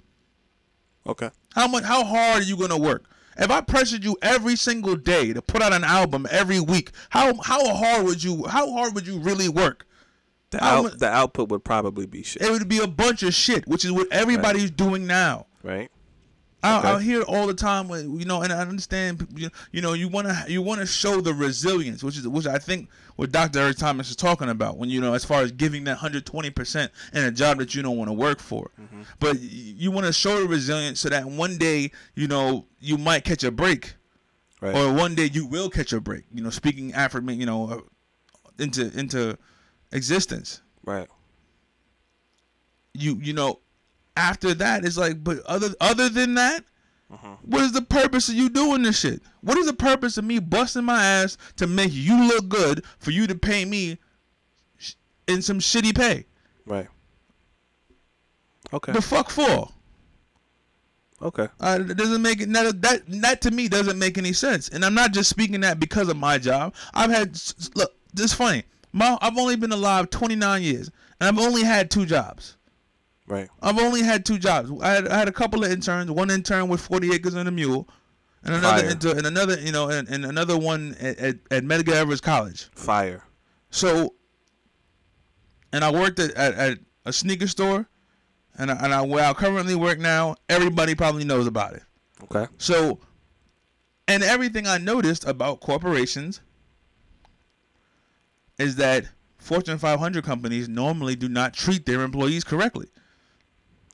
[1.05, 1.83] okay, How much?
[1.83, 3.05] How hard are you gonna work?
[3.37, 7.33] If I pressured you every single day to put out an album every week, how
[7.41, 8.45] how hard would you?
[8.47, 9.85] How hard would you really work?
[10.51, 13.67] the out, the output would probably be shit, It would be a bunch of shit,
[13.67, 15.45] which is what everybody's doing now.
[15.61, 15.91] right?
[16.63, 16.87] I, Okay.
[16.87, 20.07] I hear all the time, when, you know, and I understand, you you know, you
[20.07, 23.59] want to you want to show the resilience, which is which I think what Dr.
[23.59, 26.49] Eric Thomas is talking about when you know, as far as giving that hundred twenty
[26.49, 29.01] percent in a job that you don't want to work for, Mm-hmm.
[29.19, 33.23] but you want to show the resilience so that one day, you know, you might
[33.25, 33.93] catch a break,
[34.61, 34.75] Right.
[34.75, 36.23] or one day you will catch a break.
[36.33, 37.79] You know, speaking affirmation, you know, uh,
[38.57, 39.37] into into
[39.91, 40.61] existence.
[40.85, 41.07] right.
[42.93, 43.59] you you know
[44.17, 46.63] after that it's like but other other than that
[47.41, 49.21] what is the purpose of you doing this shit?
[49.41, 53.11] What is the purpose of me busting my ass to make you look good for
[53.11, 53.97] you to pay me
[54.77, 54.93] sh-
[55.27, 56.25] in some shitty pay?
[56.65, 56.87] Right.
[58.71, 58.91] Okay.
[58.91, 59.69] the fuck for?
[61.21, 61.47] Okay.
[61.59, 64.69] uh, it doesn't make it that, that that to me doesn't make any sense.
[64.69, 66.73] And i'm not just speaking that because of my job.
[66.93, 67.37] I've had
[67.75, 68.63] look this is funny.
[68.93, 72.55] My, i've only been alive 29 years and i've only had two jobs
[73.29, 73.47] Right.
[73.61, 74.71] I've only had two jobs.
[74.81, 76.09] I had, I had a couple of interns.
[76.09, 77.87] One intern with 40 acres and a mule,
[78.43, 78.91] and another Fire.
[78.91, 82.69] inter, and another you know, and, and another one at, at, at Medgar Evers College.
[82.73, 83.23] Fire.
[83.69, 84.15] So,
[85.71, 87.87] and I worked at, at, at a sneaker store,
[88.57, 91.83] and I, and I, where I currently work now, everybody probably knows about it.
[92.23, 92.47] Okay.
[92.57, 92.99] So,
[94.07, 96.41] and everything I noticed about corporations
[98.57, 99.05] is that
[99.37, 102.87] Fortune 500 companies normally do not treat their employees correctly.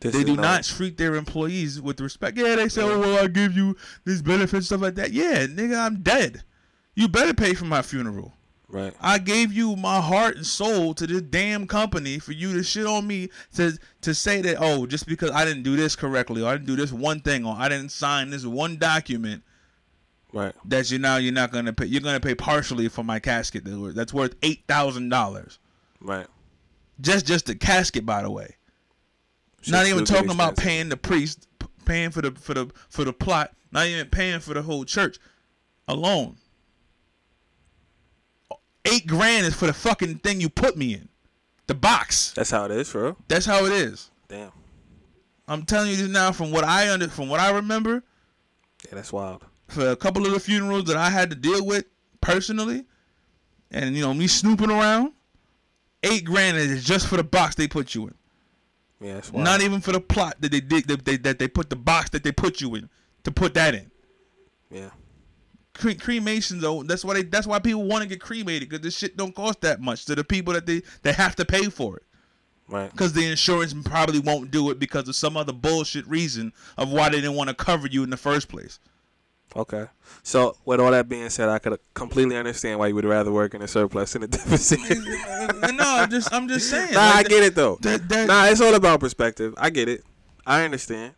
[0.02, 2.38] This They do no- not treat their employees with respect.
[2.38, 5.78] Yeah, they say, "Oh, well, I give you these benefits, stuff like that." Yeah, nigga,
[5.80, 6.44] I'm dead.
[6.96, 8.34] You better pay for my funeral.
[8.68, 8.94] Right.
[9.00, 12.86] I gave you my heart and soul to this damn company for you to shit
[12.86, 16.50] on me to to say that oh just because I didn't do this correctly or
[16.50, 19.44] I didn't do this one thing or I didn't sign this one document
[20.34, 20.54] Right.
[20.66, 23.64] that you now you're not gonna pay you're gonna pay partially for my casket
[23.96, 25.60] that's worth, eight thousand dollars
[26.02, 26.28] Right.
[27.00, 28.56] just just the casket by the way
[29.72, 30.64] not even talking about expensive.
[30.64, 31.48] paying the priest
[31.86, 35.18] paying for the for the for the plot not even paying for the whole church
[35.88, 36.36] alone
[38.86, 41.10] eight grand is for the fucking thing you put me in
[41.68, 43.18] the box That's how it is, bro.
[43.28, 44.52] that's how it is Damn.
[45.48, 48.04] i'm telling you this now from what i under from what i remember
[48.86, 49.44] Yeah, that's wild.
[49.68, 51.86] for a couple of the funerals that I had to deal with
[52.22, 52.86] personally,
[53.72, 55.14] and you know me snooping around,
[56.04, 58.16] eight grand is just for the box they put you in.
[59.02, 59.44] Yeah, that's wild.
[59.46, 62.10] Not even for the plot that they did that they, that they put the box
[62.12, 62.90] that they put you in
[63.24, 63.92] to put that in.
[64.72, 64.90] Yeah.
[65.74, 68.98] Cre- cremations though, that's why they that's why people want to get cremated because this
[68.98, 71.98] shit don't cost that much to the people that they they have to pay for
[71.98, 72.04] it
[72.68, 72.90] Right.
[72.90, 77.10] because the insurance probably won't do it because of some other bullshit reason of why
[77.10, 78.80] they didn't want to cover you in the first place.
[79.56, 79.86] Okay.
[80.24, 83.54] So, with all that being said, I could completely understand why you would rather work
[83.54, 84.80] in a surplus than a deficit.
[85.74, 86.94] no, I'm just I'm just saying.
[86.94, 87.78] nah, like, I get it though.
[87.82, 89.54] That, that, Nah, it's all about perspective.
[89.58, 90.04] I get it.
[90.46, 91.14] I understand.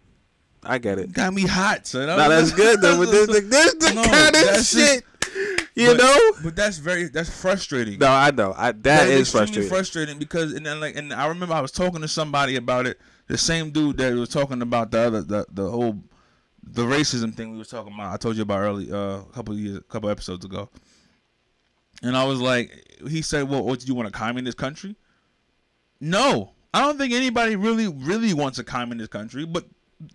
[0.63, 1.13] I get it.
[1.13, 2.07] got me hot, son.
[2.07, 2.97] Nah, that's good though.
[2.97, 5.03] But this, this the No, kind of shit, just-
[5.75, 6.31] you but, know.
[6.43, 7.99] But that's very that's frustrating.
[7.99, 8.53] No, I know.
[8.57, 9.69] I that That is frustrating.
[9.69, 12.99] frustrating because and then like and I remember I was talking to somebody about it.
[13.27, 15.97] The same dude that was talking about the other the the whole
[16.71, 18.13] the racism thing we was talking about.
[18.13, 20.69] I told you about early uh, a couple of years, a couple episodes ago.
[22.03, 22.71] And I was like,
[23.07, 24.95] he said, "Well, what do you want a communist country?"
[25.99, 29.45] No, I don't think anybody really really wants a communist country.
[29.45, 29.65] But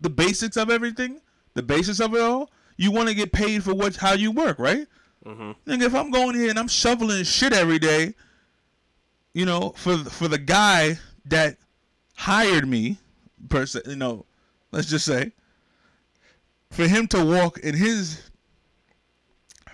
[0.00, 1.20] the basics of everything,
[1.54, 4.58] the basics of it all, you want to get paid for what how you work,
[4.58, 4.86] right?
[5.24, 8.14] hmm Nigga, if I'm going here and I'm shoveling shit every day,
[9.34, 11.56] you know, for for the guy that
[12.16, 12.98] hired me,
[13.48, 14.24] per se, you know,
[14.70, 15.32] let's just say,
[16.72, 18.30] for him to walk in his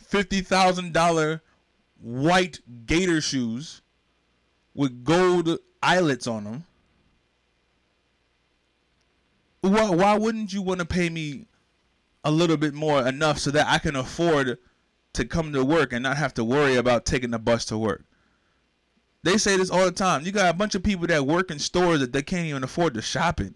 [0.00, 1.42] fifty thousand dollar
[2.00, 3.82] white gator shoes
[4.74, 6.64] with gold eyelets on them.
[9.61, 11.46] Why, why wouldn't you want to pay me
[12.24, 14.58] a little bit more enough so that I can afford
[15.12, 18.04] to come to work and not have to worry about taking the bus to work?
[19.22, 20.24] They say this all the time.
[20.24, 22.94] You got a bunch of people that work in stores that they can't even afford
[22.94, 23.54] to shop in.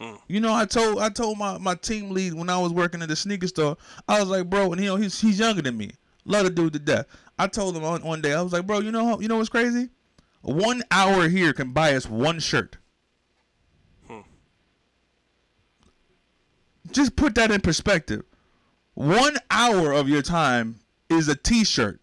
[0.00, 0.18] Mm.
[0.28, 3.08] You know, I told I told my, my team lead when I was working at
[3.08, 5.92] the sneaker store, I was like, bro, and you know, he's he's younger than me.
[6.24, 7.06] Love the dude to death.
[7.38, 9.48] I told him on, one day, I was like, bro, you know you know what's
[9.48, 9.88] crazy?
[10.42, 12.76] One hour here can buy us one shirt.
[14.06, 14.20] Hmm.
[16.92, 18.22] Just put that in perspective.
[18.94, 22.00] One hour of your time is a T-shirt.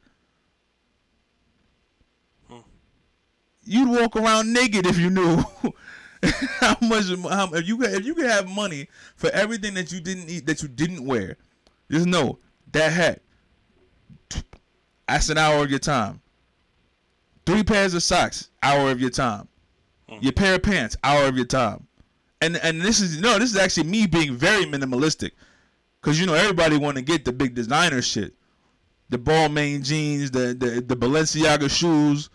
[2.50, 2.60] Hmm.
[3.64, 5.44] You'd walk around naked if you knew
[6.60, 7.06] how much.
[7.30, 10.46] How, if you could, if you could have money for everything that you didn't eat,
[10.46, 11.38] that you didn't wear,
[11.90, 12.40] just know
[12.72, 13.22] that hat.
[15.08, 16.22] That's an hour of your time.
[17.46, 19.48] Three pairs of socks, hour of your time.
[20.10, 20.18] Hmm.
[20.22, 21.88] Your pair of pants, hour of your time.
[22.42, 25.32] And and this is no, this is actually me being very minimalistic,
[26.02, 28.34] cause you know everybody want to get the big designer shit,
[29.10, 32.30] the Balmain jeans, the the the Balenciaga shoes,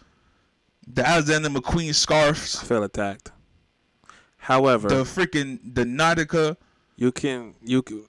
[0.87, 3.31] the Alexander McQueen I scarves, feel attacked.
[4.41, 6.57] However, the freaking the Nautica
[7.01, 8.07] you can you can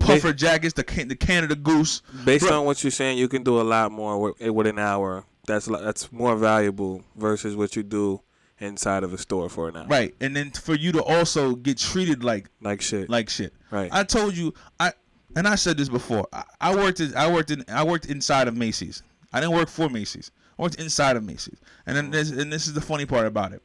[0.00, 2.02] puffer jackets, the the Canada Goose.
[2.24, 2.60] based Bro.
[2.60, 5.24] on what you're saying, you can do a lot more with, eh, with an hour.
[5.46, 8.20] That's that's more valuable versus what you do
[8.58, 9.86] inside of a store for an hour.
[9.86, 13.08] Right, and then for you to also get treated like Like shit.
[13.08, 13.54] like shit.
[13.70, 13.90] right.
[13.92, 14.92] I told you I
[15.36, 16.26] and I said this before.
[16.32, 19.04] I, I worked in, I worked in I worked inside of Macy's.
[19.32, 20.32] I didn't work for Macy's.
[20.58, 21.58] I worked inside of Macy's.
[21.86, 23.62] And then this and this is the funny part about it.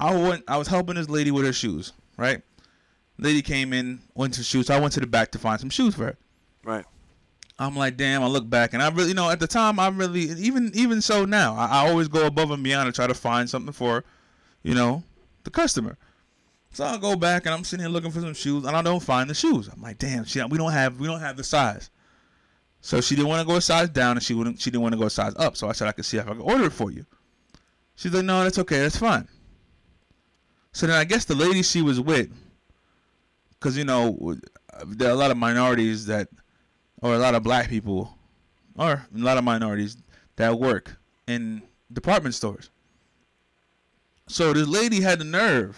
[0.00, 2.42] I went I was helping this lady with her shoes, right?
[3.18, 4.66] Lady came in, went to shoes.
[4.66, 6.18] So I went to the back to find some shoes for her.
[6.64, 6.86] right.
[7.58, 8.22] I'm like, damn.
[8.22, 11.02] I look back, and I really, you know, at the time, I really, even even
[11.02, 14.02] so now, I, I always go above and beyond to try to find something for,
[14.62, 15.04] you know,
[15.44, 15.98] the customer.
[16.72, 19.02] So I go back and I'm sitting here looking for some shoes, and I don't
[19.02, 19.68] find the shoes.
[19.68, 21.90] I'm like, damn, she, we don't have we don't have the size.
[22.80, 24.58] So she didn't want to go a size down, and she wouldn't.
[24.58, 25.58] She didn't want to go a size up.
[25.58, 27.04] So I said I could see if I could order it for you.
[27.94, 29.28] She's like, no, that's okay, that's fine.
[30.72, 32.30] So then I guess the lady she was with,
[33.52, 34.36] because you know,
[34.86, 36.28] there are a lot of minorities that
[37.02, 38.16] or a lot of black people
[38.76, 39.96] or a lot of minorities
[40.36, 42.70] that work in department stores.
[44.28, 45.76] So this lady had the nerve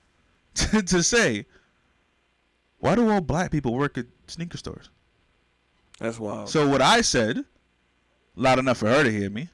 [0.54, 1.46] to, to say,
[2.78, 4.90] why do all black people work at sneaker stores?
[5.98, 6.48] That's wild.
[6.48, 7.44] So what I said,
[8.36, 9.50] loud enough for her to hear me,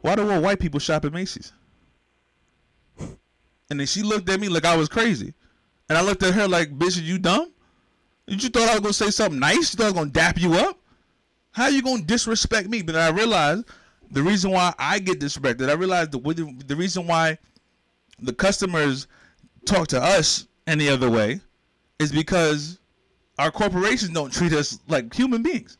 [0.00, 1.52] why do all white people shop at Macy's?
[3.70, 5.34] And then she looked at me like I was crazy.
[5.88, 7.52] And I looked at her like, bitch, are you dumb?
[8.26, 9.72] Did you thought I was gonna say something nice?
[9.72, 10.78] You thought I was gonna dap you up?
[11.52, 12.82] How you gonna disrespect me?
[12.82, 13.66] But I realized
[14.10, 15.68] the reason why I get disrespected.
[15.68, 17.38] I realized the the reason why
[18.20, 19.06] the customers
[19.66, 21.40] talk to us any other way
[21.98, 22.78] is because
[23.38, 25.78] our corporations don't treat us like human beings.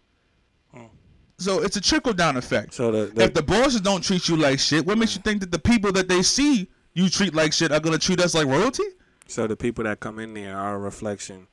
[1.39, 2.75] So it's a trickle down effect.
[2.75, 5.41] so the, the if the bosses don't treat you like shit, what makes you think
[5.41, 8.47] that the people that they see you treat like shit are gonna treat us like
[8.47, 8.85] royalty?
[9.27, 11.47] so the people that come in there are a reflection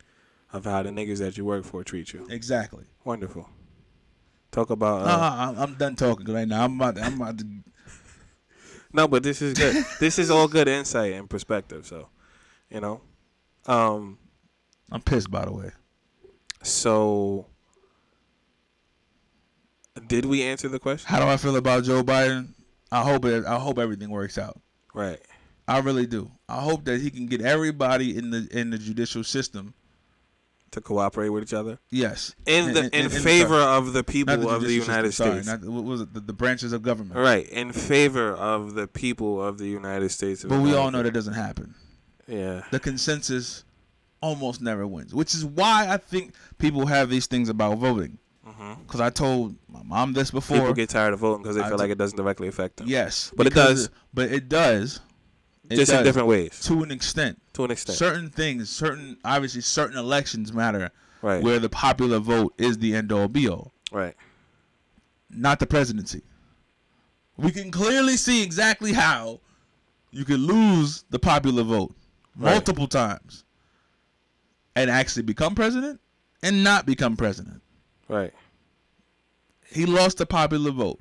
[0.54, 2.28] of how the niggas that you work for treat you.
[2.30, 2.84] Exactly.
[3.06, 3.50] Wonderful.
[4.52, 6.66] Talk about uh, Uh, I'm, I'm done talking right now.
[6.66, 7.46] I'm about to, I'm about to
[8.94, 9.86] No, but this is good.
[10.02, 11.86] this is all good insight and perspective.
[11.88, 12.10] So,
[12.70, 13.00] you know,
[13.66, 14.18] um,
[14.92, 15.72] I'm pissed by the way.
[16.64, 17.46] so
[20.08, 21.08] did we answer the question?
[21.10, 22.50] How do I feel about Joe Biden?
[22.92, 24.60] I hope it, I hope everything works out.
[24.94, 25.20] Right.
[25.68, 26.32] I really do.
[26.50, 29.74] I hope that he can get everybody in the in the judicial system.
[30.72, 34.62] To cooperate with each other Yes, in the in, favor of the people not of
[34.62, 35.64] the United system, sorry, States.
[35.66, 36.14] not- what was it?
[36.14, 37.20] The, the branches of government.
[37.20, 40.46] Right, in favor of the people of the United States.
[40.46, 41.76] But we all know that doesn't happen.
[42.26, 42.64] Yeah.
[42.72, 43.66] The consensus
[44.22, 48.18] almost never wins, which is why I think people have these things about voting.
[48.48, 48.84] Mm-hmm.
[48.84, 50.56] Because I told my mom this before.
[50.58, 52.78] People get tired of voting because they I feel d- like it doesn't directly affect
[52.78, 52.88] them.
[52.88, 53.90] yes, But it does.
[54.14, 55.02] But it does.
[55.72, 57.42] It just in different ways, to an extent.
[57.54, 57.98] to an extent.
[57.98, 60.92] Certain things, certain obviously certain elections matter
[61.22, 61.44] right.
[61.44, 64.16] where the popular vote is the end all be all, right.
[65.30, 66.22] not the presidency.
[67.38, 69.40] We can clearly see exactly how
[70.12, 71.96] you can lose the popular vote
[72.36, 72.52] Right.
[72.54, 73.44] multiple times
[74.76, 76.00] and actually become president
[76.42, 77.62] and not become president.
[78.08, 78.34] Right.
[79.66, 81.00] He lost the popular vote.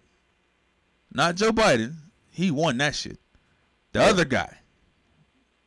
[1.12, 1.94] Not Joe Biden.
[2.30, 3.18] He won that shit.
[3.92, 4.06] The Yeah.
[4.06, 4.58] other guy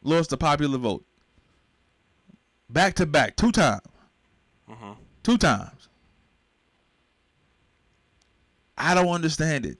[0.03, 1.05] lost the popular vote.
[2.69, 3.81] Back to back, two times.
[4.67, 4.93] hmm
[5.23, 5.87] Two times.
[8.77, 9.77] I don't understand it.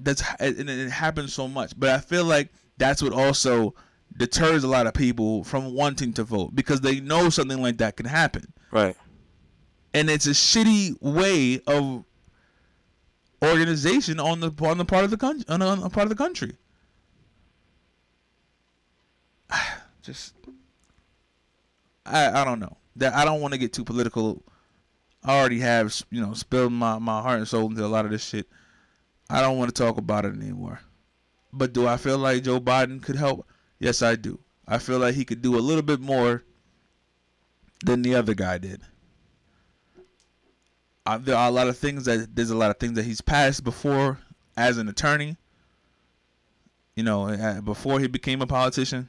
[0.00, 3.74] That's and it happens so much, but I feel like that's what also
[4.16, 7.96] deters a lot of people from wanting to vote because they know something like that
[7.96, 8.52] can happen.
[8.70, 8.96] Right.
[9.94, 12.04] And it's a shitty way of
[13.42, 16.56] organization on the on the part of the country on a part of the country.
[20.02, 20.34] Just
[22.04, 22.76] I I don't know.
[22.96, 24.42] That I don't want to get too political.
[25.24, 28.10] I already have you know spilled my my heart and soul into a lot of
[28.10, 28.48] this shit.
[29.30, 30.80] I don't want to talk about it anymore.
[31.52, 33.46] But do I feel like Joe Biden could help?
[33.78, 34.38] Yes, I do.
[34.66, 36.44] I feel like he could do a little bit more
[37.84, 38.80] than the other guy did.
[41.04, 43.20] Uh, there are a lot of things that there's a lot of things that he's
[43.20, 44.18] passed before
[44.56, 45.36] as an attorney.
[46.94, 49.08] You know, uh, before he became a politician.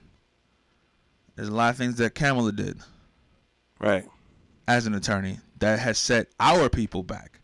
[1.35, 2.79] There's a lot of things that Kamala did.
[3.79, 4.05] Right.
[4.67, 7.39] As an attorney that has set our people back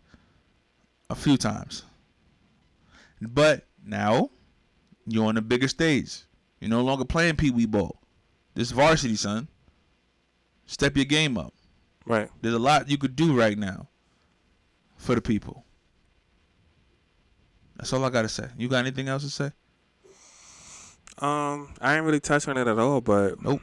[1.10, 1.84] a few times.
[3.22, 4.30] But now
[5.06, 6.24] you're on a bigger stage.
[6.60, 8.00] You're no longer playing pee wee ball.
[8.54, 9.48] This varsity, son.
[10.66, 11.54] Step your game up.
[12.06, 12.30] Right.
[12.42, 13.88] There's a lot you could do right now
[14.98, 15.64] for the people.
[17.78, 18.48] That's all I gotta say.
[18.58, 19.52] You got anything else to say?
[21.20, 23.62] Um, I ain't really touch on it at all, but nope.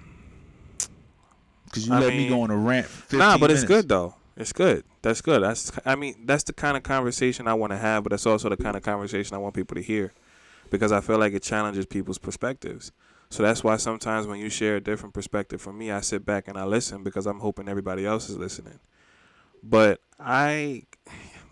[1.76, 2.86] Cause you I let mean, me go on a rant.
[3.12, 3.62] Nah, but minutes.
[3.62, 4.14] it's good though.
[4.36, 4.84] It's good.
[5.02, 5.42] That's good.
[5.42, 8.48] That's I mean that's the kind of conversation I want to have, but that's also
[8.48, 10.12] the kind of conversation I want people to hear,
[10.70, 12.92] because I feel like it challenges people's perspectives.
[13.28, 16.48] So that's why sometimes when you share a different perspective from me, I sit back
[16.48, 18.78] and I listen because I'm hoping everybody else is listening.
[19.62, 20.84] But I,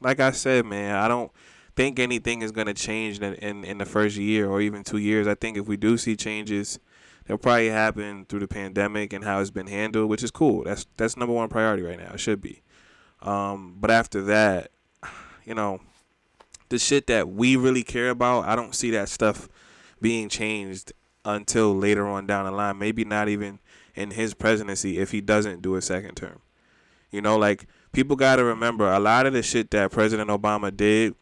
[0.00, 1.32] like I said, man, I don't
[1.74, 4.98] think anything is going to change in, in in the first year or even two
[4.98, 5.26] years.
[5.26, 6.78] I think if we do see changes,
[7.26, 10.64] they'll probably happen through the pandemic and how it's been handled, which is cool.
[10.64, 12.12] That's that's number one priority right now.
[12.14, 12.62] It should be.
[13.22, 14.70] Um, but after that,
[15.44, 15.80] you know,
[16.68, 19.48] the shit that we really care about, I don't see that stuff
[20.00, 20.92] being changed
[21.24, 22.78] until later on down the line.
[22.78, 23.58] Maybe not even
[23.94, 26.40] in his presidency if he doesn't do a second term.
[27.10, 30.76] You know, like people got to remember a lot of the shit that President Obama
[30.76, 31.14] did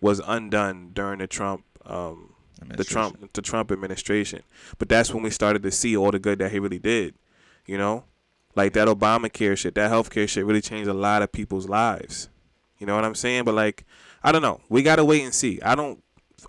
[0.00, 2.33] was undone during the Trump um,
[2.76, 4.42] the Trump the Trump administration.
[4.78, 7.14] But that's when we started to see all the good that he really did.
[7.66, 8.04] You know?
[8.56, 12.28] Like that Obamacare shit, that healthcare shit really changed a lot of people's lives.
[12.78, 13.44] You know what I'm saying?
[13.44, 13.84] But like,
[14.22, 14.60] I don't know.
[14.68, 15.60] We gotta wait and see.
[15.62, 16.02] I don't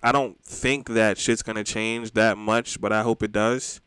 [0.03, 3.81] I don't think that shit's gonna change that much, but I hope it does.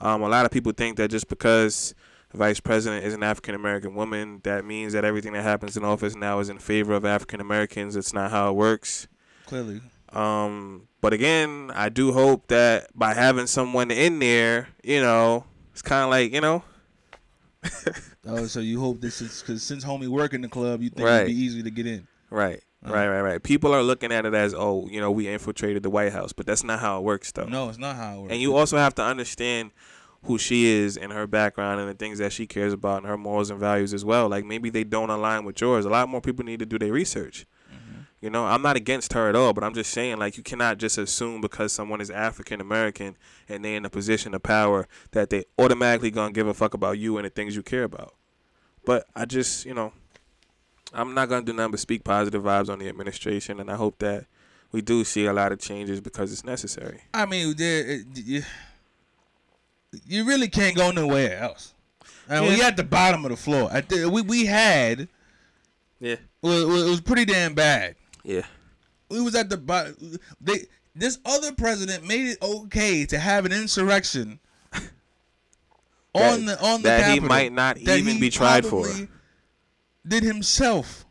[0.00, 1.94] Um, a lot of people think that just because
[2.32, 6.16] vice president is an African American woman, that means that everything that happens in office
[6.16, 7.94] now is in favor of African Americans.
[7.94, 9.06] It's not how it works.
[9.46, 9.80] Clearly.
[10.14, 15.82] Um, but again, I do hope that by having someone in there, you know, it's
[15.82, 16.62] kind of like you know.
[18.26, 21.06] oh, so you hope this is because since homie work in the club, you think
[21.06, 21.16] Right.
[21.22, 22.06] it'd be easy to get in.
[22.30, 22.60] Right.
[22.84, 22.92] Uh-huh.
[22.94, 23.42] Right, right, right.
[23.42, 26.44] People are looking at it as, oh, you know, we infiltrated the White House, but
[26.44, 27.46] that's not how it works, though.
[27.46, 28.32] No, it's not how it works.
[28.32, 29.70] And you also have to understand
[30.24, 33.16] who she is and her background and the things that she cares about and her
[33.16, 34.28] morals and values as well.
[34.28, 35.86] Like maybe they don't align with yours.
[35.86, 37.46] A lot more people need to do their research.
[38.24, 40.78] You know, I'm not against her at all, but I'm just saying like you cannot
[40.78, 43.18] just assume because someone is African American
[43.50, 46.92] and they're in a position of power that they automatically gonna give a fuck about
[46.98, 48.14] you and the things you care about.
[48.86, 49.92] But I just, you know,
[50.94, 53.98] I'm not gonna do nothing but speak positive vibes on the administration, and I hope
[53.98, 54.24] that
[54.72, 57.02] we do see a lot of changes because it's necessary.
[57.12, 58.42] I mean, there, you,
[60.06, 61.74] you really can't go nowhere else.
[62.26, 62.68] And we Yeah.
[62.68, 63.68] at the bottom of the floor.
[63.70, 65.08] At the, we we had
[66.00, 66.16] Yeah.
[66.40, 67.96] well, it was pretty damn bad.
[68.24, 68.42] Yeah.
[69.08, 70.18] We was at the bottom.
[70.40, 70.64] They
[70.94, 74.40] this other president made it okay to have an insurrection
[74.72, 78.86] on That- the on the that he might not even be tried for.
[80.06, 81.04] Did himself.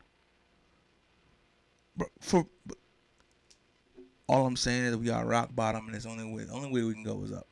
[2.20, 2.48] For
[4.28, 6.82] all I'm saying is we are rock bottom, and it's only way the only way
[6.84, 7.48] we can go is up.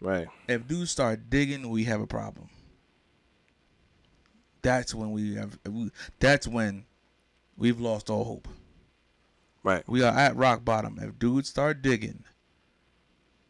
[0.00, 0.26] Right.
[0.46, 2.48] If dudes start digging, we have a problem.
[4.62, 5.58] That's when we have.
[6.20, 6.84] That's when
[7.56, 8.48] we've lost all hope.
[9.62, 9.82] Right.
[9.88, 10.98] We are at rock bottom.
[11.00, 12.24] If dudes start digging,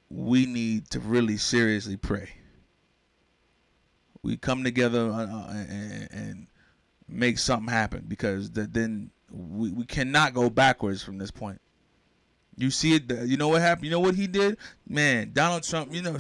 [0.09, 2.31] we need to really seriously pray.
[4.23, 6.47] We come together uh, uh, and, and
[7.09, 11.61] make something happen because th- then we, we cannot go backwards from this point.
[12.57, 13.11] You see it.
[13.27, 13.87] You know what happened.
[13.87, 14.57] You know what he did,
[14.89, 15.33] man.
[15.33, 15.93] Donald Trump.
[15.93, 16.19] You know,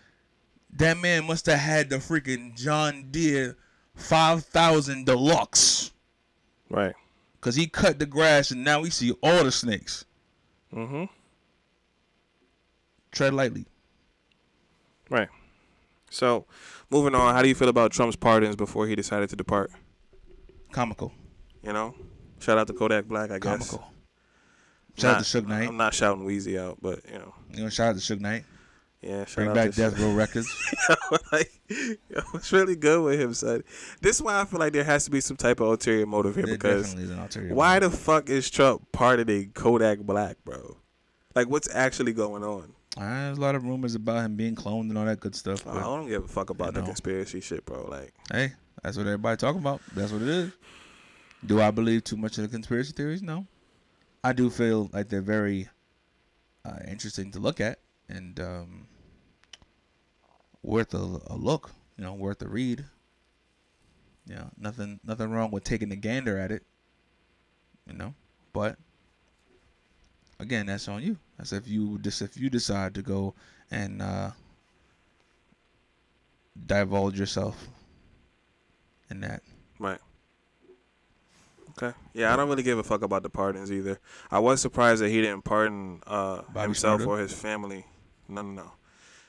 [0.72, 3.56] that man must have had the freaking John Deere
[3.94, 5.92] five thousand deluxe
[6.72, 6.94] Right.
[7.42, 10.04] Because he cut the grass and now we see all the snakes.
[10.72, 11.06] Mm-hmm.
[13.10, 13.66] Tread lightly.
[15.10, 15.28] Right.
[16.08, 16.46] So,
[16.88, 19.72] moving on, how do you feel about Trump's pardons before he decided to depart?
[20.70, 21.12] Comical.
[21.64, 21.96] You know,
[22.38, 23.70] Shout out to Kodak Black, I guess.
[23.70, 23.92] Comical.
[24.96, 25.68] Shout out to Suge Knight.
[25.68, 28.44] I'm not shouting Weezy out, but you know, You know, shout out to Suge Knight.
[29.02, 29.24] Yeah.
[29.34, 30.48] Bring out back Death Row Records.
[31.32, 33.64] like, yo, it's really good with him, son.
[34.00, 36.36] This is why I feel like there has to be some type of ulterior motive
[36.36, 37.54] here There because definitely is an ulterior.
[37.54, 37.90] why motive.
[37.90, 40.76] the fuck is Trump pardoning Kodak Black, bro?
[41.34, 42.74] Like, what's actually going on?
[42.96, 45.66] Uh, there's a lot of rumors about him being cloned and all that good stuff.
[45.66, 46.86] I don't give a fuck about the know.
[46.86, 47.86] conspiracy shit, bro.
[47.88, 49.80] Like, hey, that's what everybody talking about.
[49.94, 50.52] That's what it is.
[51.44, 53.22] Do I believe too much of the conspiracy theories?
[53.22, 53.46] No.
[54.22, 55.68] I do feel like they're very
[56.64, 57.78] uh, interesting to look at
[58.08, 58.86] and um,
[60.62, 61.70] worth a, a look.
[61.96, 62.84] You know, worth a read.
[64.26, 66.62] Yeah, nothing, nothing wrong with taking a gander at it.
[67.86, 68.14] You know,
[68.52, 68.76] but
[70.38, 71.16] again, that's on you.
[71.36, 73.34] That's if you just if you decide to go
[73.70, 74.30] and uh,
[76.66, 77.68] divulge yourself
[79.10, 79.42] in that.
[79.78, 79.98] right.
[81.70, 81.96] Okay.
[82.12, 83.98] Yeah, I don't really give a fuck about the pardons either.
[84.30, 87.06] I was surprised that he didn't pardon uh, himself Shmurda?
[87.06, 87.86] or his family.
[88.28, 88.72] No, no, no.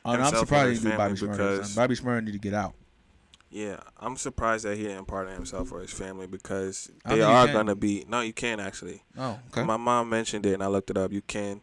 [0.05, 1.37] I'm surprised he did Bobby family Shmurda.
[1.37, 1.83] because- son.
[1.83, 2.73] Bobby Shmurda need to get out.
[3.49, 7.75] Yeah, I'm surprised that he didn't pardon himself or his family because they are gonna
[7.75, 8.03] be.
[8.07, 9.03] No, you can't actually.
[9.15, 9.63] Oh, okay.
[9.63, 11.11] My mom mentioned it, and I looked it up.
[11.11, 11.61] You can.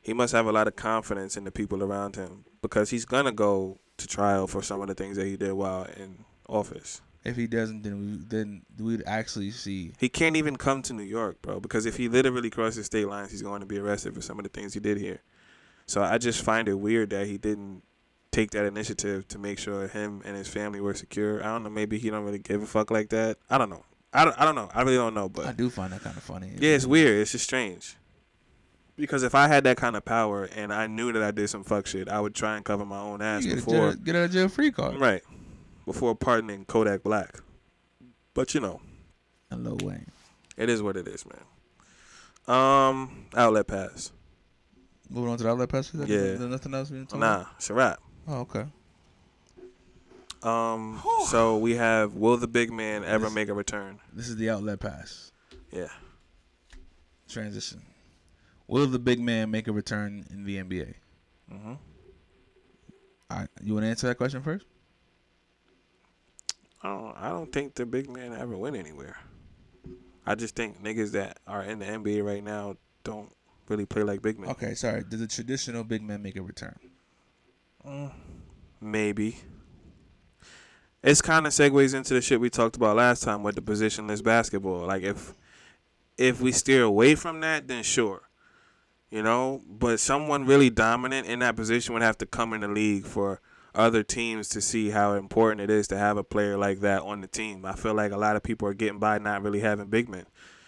[0.00, 3.32] He must have a lot of confidence in the people around him because he's gonna
[3.32, 7.02] go to trial for some of the things that he did while in office.
[7.24, 9.92] If he doesn't, then we then we'd actually see.
[9.98, 13.32] He can't even come to New York, bro, because if he literally crosses state lines,
[13.32, 15.20] he's going to be arrested for some of the things he did here.
[15.88, 17.82] So I just find it weird that he didn't
[18.30, 21.40] take that initiative to make sure him and his family were secure.
[21.42, 21.70] I don't know.
[21.70, 23.38] Maybe he don't really give a fuck like that.
[23.50, 23.84] I don't know.
[24.12, 24.38] I don't.
[24.40, 24.70] I don't know.
[24.72, 25.28] I really don't know.
[25.28, 26.50] But I do find that kind of funny.
[26.58, 27.20] Yeah, it's weird.
[27.20, 27.96] It's just strange.
[28.96, 31.62] Because if I had that kind of power and I knew that I did some
[31.64, 33.94] fuck shit, I would try and cover my own ass You get, a before, jail,
[34.02, 34.98] get out of jail free card.
[35.00, 35.22] right,
[35.86, 37.38] before pardoning Kodak Black.
[38.34, 38.80] But you know,
[39.50, 40.06] Lil Wayne.
[40.56, 42.56] it is what it is, man.
[42.56, 44.12] Um, outlet pass.
[45.10, 45.90] Moving on to the outlet pass.
[45.94, 46.04] Yeah.
[46.06, 47.46] is there nothing else we need to talk Nah, about?
[47.56, 48.00] it's a wrap.
[48.26, 48.66] Oh, okay.
[50.42, 53.98] Um, so we have will the big man ever This- make a return?
[54.12, 55.32] This is the outlet pass
[55.72, 55.88] Yeah.
[57.28, 57.82] transition.
[58.68, 60.94] Will the big man make a return in the NBA?
[61.50, 61.74] Mm-hmm.
[63.30, 64.64] All right, you want to answer that question first?
[66.82, 67.16] I don't.
[67.16, 69.16] I don't think the big man ever went anywhere.
[70.24, 73.32] I just think niggas that are in the NBA right now don't
[73.70, 74.50] really play like big men.
[74.50, 75.04] Okay, sorry.
[75.08, 76.78] Did the traditional big man make a return?
[77.86, 78.12] Mm,
[78.80, 79.38] maybe.
[81.02, 84.22] It's kind of segues into the shit we talked about last time with the positionless
[84.22, 84.86] basketball.
[84.86, 85.32] Like if
[86.16, 88.22] if we steer away from that, then sure.
[89.10, 92.68] You know, but someone really dominant in that position would have to come in the
[92.68, 93.40] league for
[93.74, 97.20] other teams to see how important it is to have a player like that on
[97.20, 97.64] the team.
[97.64, 100.26] I feel like a lot of people are getting by not really having big men.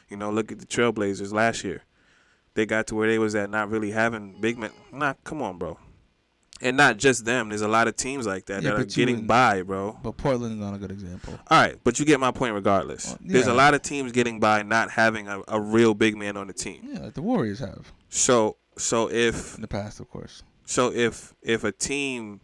[0.08, 1.82] You know, look at the Trailblazers last year.
[2.54, 4.70] They got to where they was at not really having big men.
[4.92, 5.78] Nah, come on, bro.
[6.62, 7.48] And not just them.
[7.48, 9.98] There's a lot of teams like that Yeah, that are getting by, bro.
[10.02, 11.38] But Portland is not a good example.
[11.48, 13.06] All right, but you get my point regardless.
[13.06, 16.36] Well, There's a lot of teams getting by not having a, a real big man
[16.36, 16.80] on the team.
[16.82, 20.42] Yeah, like the Warriors have So so if in the past, of course.
[20.66, 22.40] so if if a team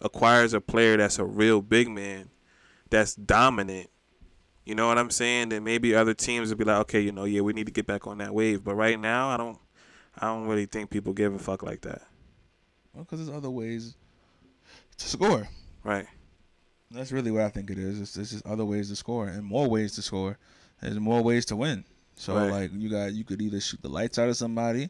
[0.00, 2.28] acquires a player that's a real big man,
[2.90, 3.90] that's dominant,
[4.66, 5.48] you know what I'm saying?
[5.48, 7.86] Then maybe other teams will be like, okay, you know, yeah, we need to get
[7.86, 8.62] back on that wave.
[8.62, 9.58] But right now, I don't,
[10.18, 12.02] I don't really think people give a fuck like that.
[12.92, 13.96] Well, because there's other ways
[14.98, 15.48] to score.
[15.84, 16.06] Right.
[16.90, 18.00] That's really what I think it is.
[18.00, 20.38] It's, it's just other ways to score and more ways to score.
[20.82, 21.84] There's more ways to win.
[22.14, 22.50] So Right.
[22.50, 24.88] like you got you could either shoot the lights out of somebody,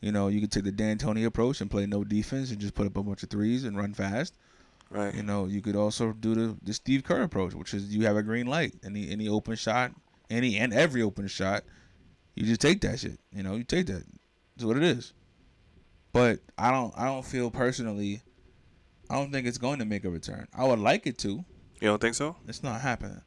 [0.00, 2.86] you know, you could take the D'Antoni approach and play no defense and just put
[2.86, 4.34] up a bunch of threes and run fast.
[4.90, 5.14] Right.
[5.14, 8.16] You know, you could also do the, the Steve Kerr approach, which is you have
[8.16, 8.74] a green light.
[8.84, 9.92] Any any open shot,
[10.30, 11.62] any and every open shot,
[12.34, 13.20] you just take that shit.
[13.32, 14.04] You know, you take that.
[14.56, 15.12] It's what it is.
[16.12, 18.22] But I don't I don't feel personally
[19.10, 20.48] I don't think it's going to make a return.
[20.56, 21.28] I would like it to.
[21.28, 22.36] You don't think so?
[22.46, 23.20] It's not happening.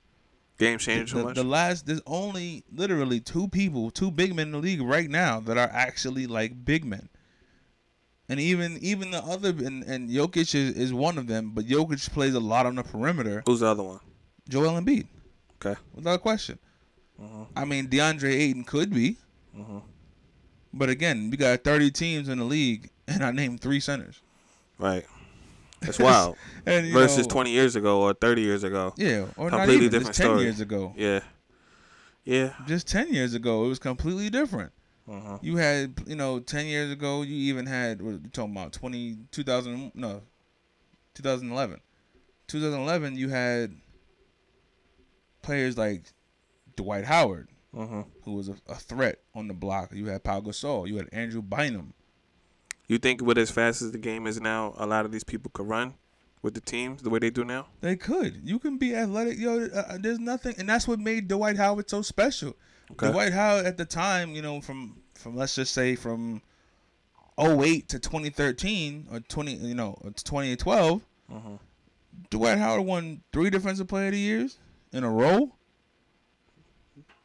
[0.57, 1.35] Game changed too The, much.
[1.35, 5.39] the last there's only literally two people, two big men in the league right now
[5.41, 7.09] that are actually like big men.
[8.31, 12.09] And even even the other and, and Jokic is, is one of them, but Jokic
[12.13, 13.43] plays a lot on the perimeter.
[13.45, 13.99] Who's the other one?
[14.47, 15.07] Joel Embiid,
[15.59, 15.77] Okay.
[15.93, 16.57] without question.
[17.21, 17.47] Mhm.
[17.57, 19.17] I mean, DeAndre Ayton could be,
[19.53, 19.81] Mhm.
[20.73, 24.21] but again, we got 30 teams in the league, and I named three centers.
[24.79, 25.05] Right.
[25.81, 26.37] That's wild.
[26.65, 28.93] And Versus know, 20 years ago or 30 years ago.
[28.95, 30.43] yeah, or not completely even different just 10 story.
[30.43, 30.93] years ago.
[30.95, 31.19] Yeah.
[32.23, 32.53] Yeah.
[32.65, 34.71] Just 10 years ago, it was completely different.
[35.07, 35.43] Mhm.
[35.43, 38.71] You had, you know, 10 years ago, you even had, what are you talking about,
[38.73, 40.21] 20, 2000, no,
[41.15, 41.79] 2011.
[42.47, 43.75] 2011, you had
[45.41, 46.03] players like
[46.75, 48.01] Dwight Howard, Mm-hmm.
[48.25, 49.91] who was a, a threat on the block.
[49.93, 50.89] You had Pau Gasol.
[50.89, 51.93] You had Andrew Bynum.
[52.89, 55.49] You think with as fast as the game is now, a lot of these people
[55.53, 55.93] could run
[56.41, 57.67] with the teams the way they do now?
[57.79, 58.41] They could.
[58.43, 59.37] You can be athletic.
[59.39, 62.57] Yo, uh, uh, there's nothing, and that's what made Dwight Howard so special.
[62.91, 63.11] Okay.
[63.11, 66.41] Dwight Howard at the time, you know, from from let's just say from
[67.39, 71.59] 08 to 2013 or 20, you know, or to 2012, Mhm.
[72.29, 74.57] Dwight Howard won three Defensive Player of the Years
[74.91, 75.53] in a row.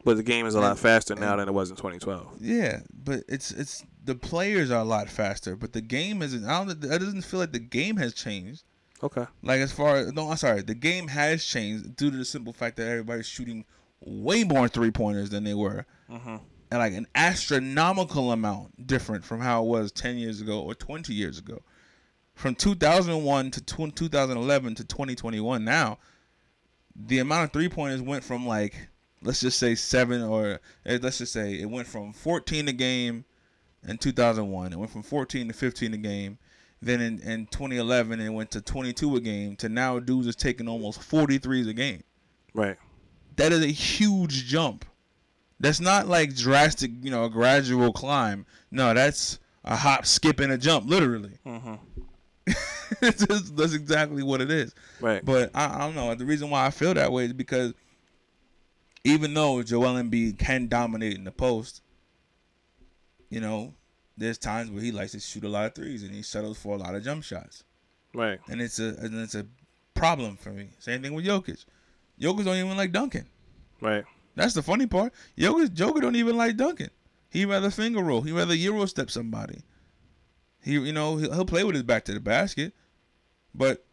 [0.04, 2.36] But the game is a lot And- faster now than it was in 2012.
[2.40, 6.44] Yeah, but it's it's the players are a lot faster, but the game isn't.
[6.44, 6.84] I don't.
[6.84, 8.62] It doesn't feel like the game has changed.
[9.02, 9.26] Okay.
[9.42, 12.52] Like as far as no, I'm sorry, the game has changed due to the simple
[12.52, 13.64] fact that everybody's shooting
[14.00, 16.36] way more three pointers than they were, Mm-hmm.
[16.70, 21.14] and like an astronomical amount different from how it was ten years ago or twenty
[21.14, 21.62] years ago.
[22.34, 25.98] From 2001 to tw 2011 to 2021, now
[26.94, 28.88] the amount of three pointers went from like
[29.22, 33.24] let's just say seven or eh, let's just say it went from 14 a game
[33.88, 34.72] in 2001.
[34.72, 36.38] It went from 14 to 15 a game.
[36.82, 39.56] Then in, in 2011, it went to 22 a game.
[39.56, 42.02] To now, dudes is taking almost 43s a game.
[42.52, 42.76] Right.
[43.36, 44.84] That is a huge jump.
[45.60, 48.46] That's not like drastic, you know, a gradual climb.
[48.70, 51.38] No, that's a hop, skip, and a jump, literally.
[51.46, 51.74] Mm-hmm.
[53.02, 54.74] Just- that's exactly what it is.
[55.00, 55.24] Right.
[55.24, 56.14] But I, I don't know.
[56.14, 57.74] The reason why I feel that way is because
[59.04, 61.82] even though Joel Embiid can dominate in the post,
[63.30, 63.74] you know,
[64.16, 66.74] there's times where he likes to shoot a lot of threes and he settles for
[66.74, 67.64] a lot of jump shots,
[68.14, 68.40] right.
[68.48, 69.46] and it's a and it's a
[69.94, 70.68] problem for me.
[70.78, 71.64] Same thing with Jokic.
[72.20, 73.26] Jokic don't even like dunking.
[73.80, 74.04] Right.
[74.34, 75.12] That's the funny part.
[75.36, 76.90] Jokic, Joker don't even like dunking.
[77.30, 78.22] He rather finger roll.
[78.22, 79.62] He rather euro step somebody.
[80.62, 82.72] He, you know, he'll, he'll play with his back to the basket,
[83.54, 83.84] but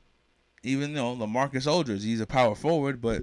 [0.63, 3.21] even though LaMarcus Aldridge, he's a power forward, but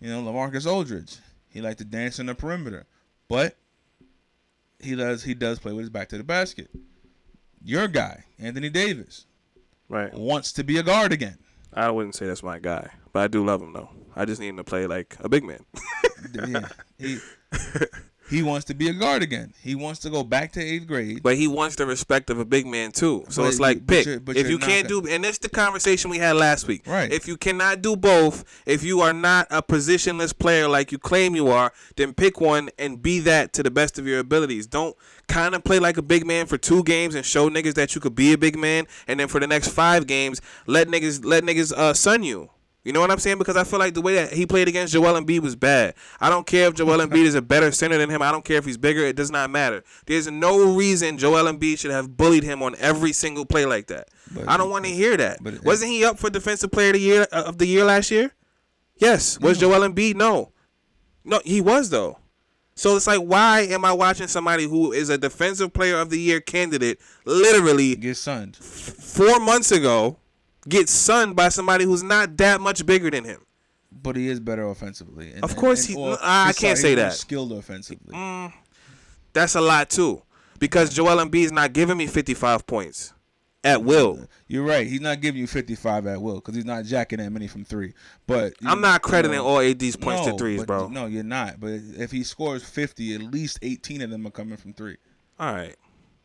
[0.00, 1.16] you know, LaMarcus Aldridge,
[1.48, 2.86] he like to dance in the perimeter,
[3.28, 3.56] but
[4.80, 6.68] he does he does play with his back to the basket.
[7.62, 9.26] Your guy, Anthony Davis,
[9.88, 10.12] Right.
[10.14, 11.38] wants to be a guard again.
[11.72, 13.90] I wouldn't say that's my guy, but I do love him though.
[14.16, 15.64] I just need him to play like a big man.
[16.34, 17.18] yeah, he
[18.30, 19.52] he wants to be a guard again.
[19.60, 21.20] He wants to go back to eighth grade.
[21.22, 23.24] But he wants the respect of a big man too.
[23.28, 24.06] So But it's like but pick.
[24.06, 26.86] you're- but if you can't gonna- do, and that's the conversation we had last week.
[26.86, 27.12] Right.
[27.12, 31.34] If you cannot do both, if you are not a positionless player like you claim
[31.34, 34.66] you are, then pick one and be that to the best of your abilities.
[34.68, 34.96] Don't
[35.26, 38.00] kind of play like a big man for two games and show niggas that you
[38.00, 41.42] could be a big man, and then for the next five games, let niggas let
[41.44, 42.50] niggas uh sun you.
[42.82, 43.36] You know what I'm saying?
[43.38, 45.94] Because I feel like the way that he played against Joel Embiid was bad.
[46.18, 48.22] I don't care if Joel Embiid is a better center than him.
[48.22, 49.00] I don't care if he's bigger.
[49.04, 49.84] It does not matter.
[50.06, 54.08] There's no reason Joel Embiid should have bullied him on every single play like that.
[54.32, 55.38] But- I don't want to hear that.
[55.42, 58.10] but Wasn't he up for Defensive Player of the Year uh, of the year last
[58.10, 58.32] year?
[58.96, 59.38] Yes.
[59.40, 60.14] Was Joel Embiid?
[60.16, 60.52] No.
[61.22, 62.16] No, he was though.
[62.76, 66.18] So it's like, why am I watching somebody who is a Defensive Player of the
[66.18, 68.56] Year candidate literally Get sunned.
[68.56, 70.16] four months ago
[70.70, 73.44] get sunned by somebody who's not that much bigger than him?
[73.92, 75.32] But he is better offensively.
[75.32, 77.12] And, Of course he- or- I he's can't sorry, say he's that.
[77.14, 78.14] Skilled offensively.
[78.14, 78.52] Mm,
[79.32, 80.22] that's a lot too,
[80.58, 83.12] because Joel Embiid is not giving me 55 points
[83.64, 84.26] at will.
[84.46, 84.86] You're right.
[84.86, 87.92] He's not giving you 55 at will because he's not jacking that many from three.
[88.26, 90.88] But I'm not crediting you know, all AD's points no, to threes, bro.
[90.88, 91.60] No, you're not.
[91.60, 94.96] But if he scores 50, at least 18 of them are coming from three.
[95.38, 95.74] All right,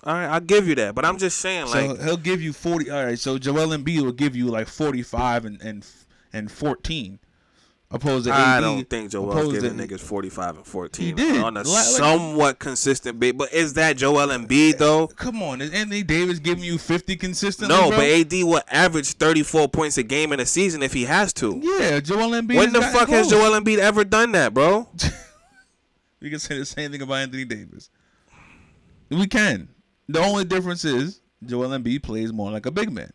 [0.06, 0.94] all right, I'll give you that.
[0.96, 2.90] But I'm just saying, like, So he'll give you 40.
[2.92, 3.18] All right.
[3.20, 5.86] So Joel Embiid will give you like 45 and and
[6.34, 7.18] and 14,
[7.92, 11.38] opposed to I AD, don't think Joel's giving to- niggas 45 and 14 He did.
[11.42, 13.38] on a Like- somewhat consistent bit.
[13.38, 15.08] But is that Joel Embiid eh, though?
[15.08, 17.74] Come on, is Anthony Davis giving you 50 consistently?
[17.76, 17.98] No, bro?
[18.00, 21.58] but AD will average 34 points a game in a season if he has to.
[21.64, 22.58] yeah, Joel Embiid.
[22.58, 23.30] When the fuck has close.
[23.30, 24.90] Joel Embiid ever done that, bro?
[26.22, 27.90] We can say the same thing about Anthony Davis.
[29.10, 29.68] We can.
[30.08, 33.12] The only difference is Joel Embiid plays more like a big man.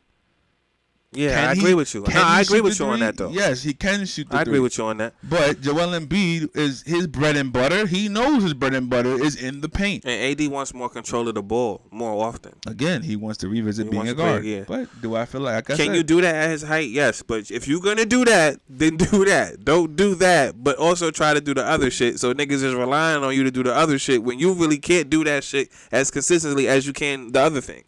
[1.13, 2.03] Yeah, Can I he- agree with you.
[2.03, 3.31] No, I agree with you on that though.
[3.31, 4.61] Yes, he can shoot the I agree three.
[4.61, 5.15] with you on that.
[5.25, 7.87] But Joel Embiid is his bread and butter.
[7.89, 10.05] He knows his bread and butter is in the paint.
[10.05, 12.53] And AD wants more control of the ball more often.
[12.65, 14.45] Again, he wants to revisit He being a to play, guard.
[14.45, 14.65] yeah.
[14.69, 16.91] But do I feel like, like I Can said, you do that at his height?
[16.91, 19.65] Yes, but if you're gonna do that, then do that.
[19.65, 22.21] Don't do that, but also try to do the other shit.
[22.21, 25.11] So niggas is relying on you to do the other shit when you really can't
[25.11, 27.83] do that shit as consistently as you can the other thing.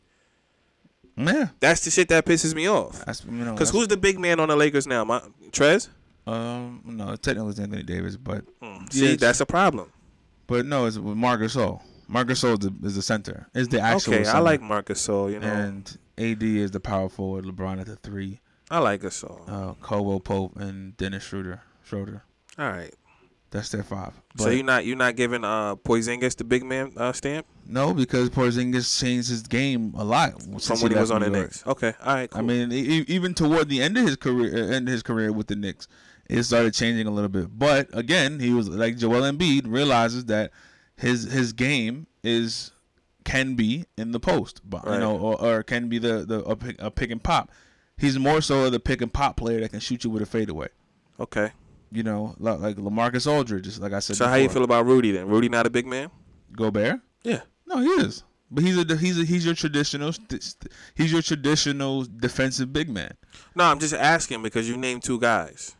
[1.16, 3.04] Yeah, That's the shit that pisses me off.
[3.04, 3.54] that's you know.
[3.56, 5.04] Who's the big man on the Lakers now?
[5.04, 5.88] My Trez.
[6.26, 8.44] um no technically it's Anthony Davis, but
[8.90, 9.90] See, Yeah, that's a problem.
[10.46, 11.82] but no, it's with Marcus Gasol.
[12.08, 13.46] Marcus Gasol is the, is the center.
[13.54, 14.14] Is the actual.
[14.14, 15.30] Okay, I like Marcus Sol.
[15.30, 17.44] You know, and AD is the power forward.
[17.44, 18.40] LeBron at the three.
[18.70, 19.40] I like Gasol.
[19.48, 21.62] Uh, Caldwell Pope and Dennis Schroeder.
[21.84, 22.22] Schroeder.
[22.58, 22.94] All right.
[23.52, 24.12] That's their five.
[24.36, 28.28] so you're not you're not giving uh Porzingis the big man uh, stamp no, because
[28.28, 31.38] Porzingis changed his game a lot from when he was on the York.
[31.38, 31.66] Knicks.
[31.66, 32.40] Okay, all right, cool.
[32.40, 35.46] I mean, even toward the end of his career, uh, end of his career with
[35.46, 35.86] the Knicks,
[36.28, 37.56] it started changing a little bit.
[37.56, 40.50] But again, he was like Joel Embiid realizes that
[40.96, 42.72] his his game is
[43.24, 46.56] can be in the post, but you know, or, or can be the the a
[46.56, 47.50] pick, a pick and pop.
[47.96, 50.68] He's more so the pick and pop player that can shoot you with a fadeaway.
[51.20, 51.52] okay.
[51.92, 54.16] You know, like, LaMarcus Aldridge, just like I said.
[54.16, 55.28] So how you feel about Rudy then?
[55.28, 56.10] Rudy not a big man?
[56.56, 57.00] Gobert?
[57.22, 57.40] Yeah.
[57.66, 58.24] No, he is.
[58.50, 60.12] But he's a he's a he's your traditional
[60.94, 63.14] he's your traditional defensive big man.
[63.54, 65.74] No, I'm just asking because you named two guys.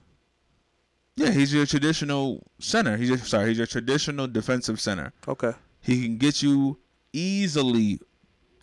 [1.16, 2.96] Yeah, he's your traditional center.
[2.96, 5.12] He's your, sorry, he's your traditional defensive center.
[5.28, 5.52] Okay.
[5.82, 6.78] He can get you
[7.12, 8.00] easily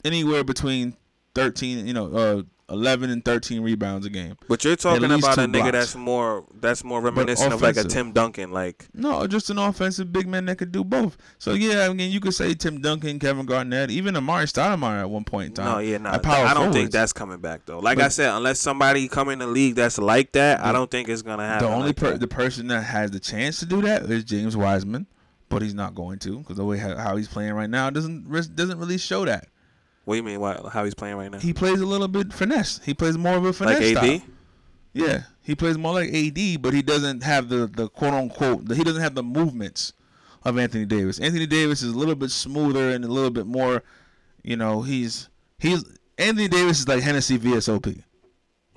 [0.04, 0.97] anywhere between
[1.36, 4.38] 13, you know, uh 11 and 13 rebounds a game.
[4.48, 5.72] But you're talking about a nigga blocks.
[5.72, 7.84] that's more that's more reminiscent of like a.
[7.84, 11.18] Tim Duncan, like No, just an offensive big man that could do both.
[11.38, 15.10] So yeah, I mean, you could say Tim Duncan, Kevin Garnett, even Amar'e Stoudemire at
[15.10, 15.66] one point in time.
[15.66, 16.18] no, yeah, no.
[16.20, 17.80] power I don't think that's coming back though.
[17.80, 20.90] Like But- I said, unless somebody come in the league that's like that, I don't
[20.90, 21.68] think it's gonna happen.
[21.68, 24.56] the only like per- the person that has the chance to do that is James
[24.56, 25.08] Wiseman,
[25.50, 28.78] but he's not going to because the way how, he's playing right now doesn't doesn't
[28.80, 29.48] really show that.
[30.10, 30.39] What do you mean?
[30.39, 31.38] Why, how he's playing right now?
[31.38, 32.82] He plays a little bit finesse.
[32.84, 33.97] He plays more of a like finesse AD?
[33.97, 34.22] style.
[34.91, 38.66] Yeah, he plays more like AD, but he doesn't have the the quote unquote.
[38.66, 39.93] The, he doesn't have the movements
[40.41, 41.20] of Anthony Davis.
[41.20, 43.84] Anthony Davis is a little bit smoother and a little bit more.
[44.41, 45.30] You know, he's
[45.60, 45.86] he's
[46.18, 48.01] Anthony Davis is like Hennessy VSOP.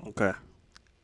[0.09, 0.33] Okay.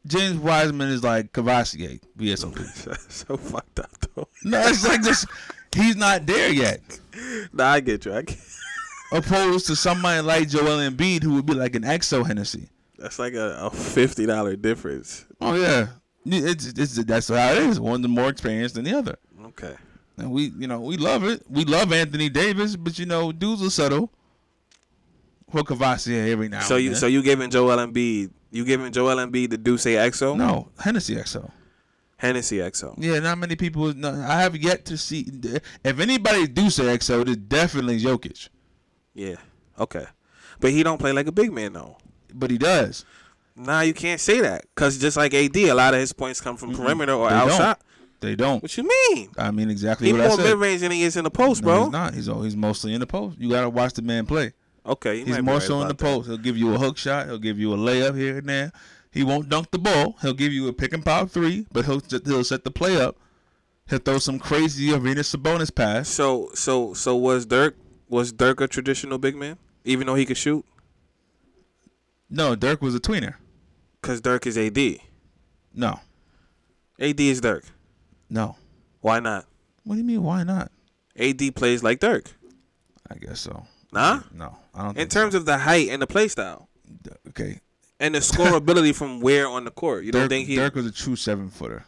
[0.05, 3.11] James Wiseman is like Courvoisier VSOP.
[3.11, 4.27] so fucked up though.
[4.43, 5.25] no, it's like this.
[5.75, 6.81] He's not there yet.
[7.51, 8.13] Nah, I get you.
[8.13, 8.37] I get,
[9.11, 12.69] Opposed to somebody like Joel Embiid, who would be like an XO Hennessy.
[12.97, 15.25] that's like a, a fifty dollar difference.
[15.41, 15.87] Oh yeah,
[16.25, 17.79] it's, it's that's how it is.
[17.79, 19.15] One's more experienced than the other.
[19.45, 19.75] Okay.
[20.17, 21.43] And we, you know, we love it.
[21.49, 24.11] We love Anthony Davis, but you know, dudes are subtle.
[25.49, 26.99] For Courvoisier every now So and you then.
[26.99, 30.37] so you giving Joel Embiid you giving Joel Embiid the Duce XO?
[30.37, 31.49] no Hennessy XO.
[32.17, 32.93] Hennessy XO.
[32.99, 33.91] Yeah, not many people.
[33.95, 35.25] No, I have yet to see.
[35.83, 38.49] If anybody do say XO, it's definitely Jokic,
[39.19, 39.35] Yeah.
[39.79, 40.05] Okay.
[40.59, 41.97] But he don't play like a big man though.
[42.33, 43.05] but he does.
[43.55, 46.55] Nah, you can't say that because just like AD, a lot of his points come
[46.57, 47.49] from perimeter or They don't.
[47.51, 47.75] outside.
[48.21, 48.61] They don't.
[48.61, 49.29] What you mean?
[49.37, 51.61] I mean exactly He what I more mid range than he is in the post,
[51.61, 51.83] No, bro.
[51.83, 52.13] he's not.
[52.13, 53.37] He's he's mostly in the post.
[53.39, 54.53] You gotta watch the man play.
[54.85, 55.97] Okay, He's more right so in the that.
[56.03, 56.27] post.
[56.27, 57.27] He'll give you a hook shot.
[57.27, 58.71] He'll give you a layup here and there.
[59.11, 60.15] He won't dunk the ball.
[60.21, 63.17] He'll give you a pick and pop three, but he'll he'll set the play up.
[63.89, 66.07] He'll throw some crazy arena Sabonis pass.
[66.09, 67.75] So so so was Dirk
[68.09, 70.65] was Dirk a traditional big man, even though he could shoot?
[72.29, 73.35] No, Dirk was a tweener.
[74.01, 74.77] Cause Dirk is AD.
[75.73, 75.99] No,
[76.99, 77.65] AD is Dirk.
[78.29, 78.55] no.
[79.01, 79.45] Why not?
[79.85, 80.23] What do you mean?
[80.23, 80.71] Why not?
[81.17, 82.31] AD plays like Dirk.
[83.09, 83.65] I guess so.
[83.93, 84.21] Nah.
[84.33, 84.89] No, I don't.
[84.89, 86.67] In think terms of the height and the play style
[87.29, 87.59] okay,
[87.99, 90.55] and the scoreability from where on the court, you don't Dirk, think he?
[90.55, 91.85] Dirk was a true seven footer.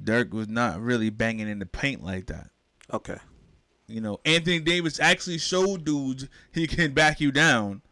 [0.00, 2.50] Dirk was not really banging in the paint like that.
[2.92, 3.16] Okay.
[3.88, 7.82] You know, Anthony Davis actually showed dudes he can back you down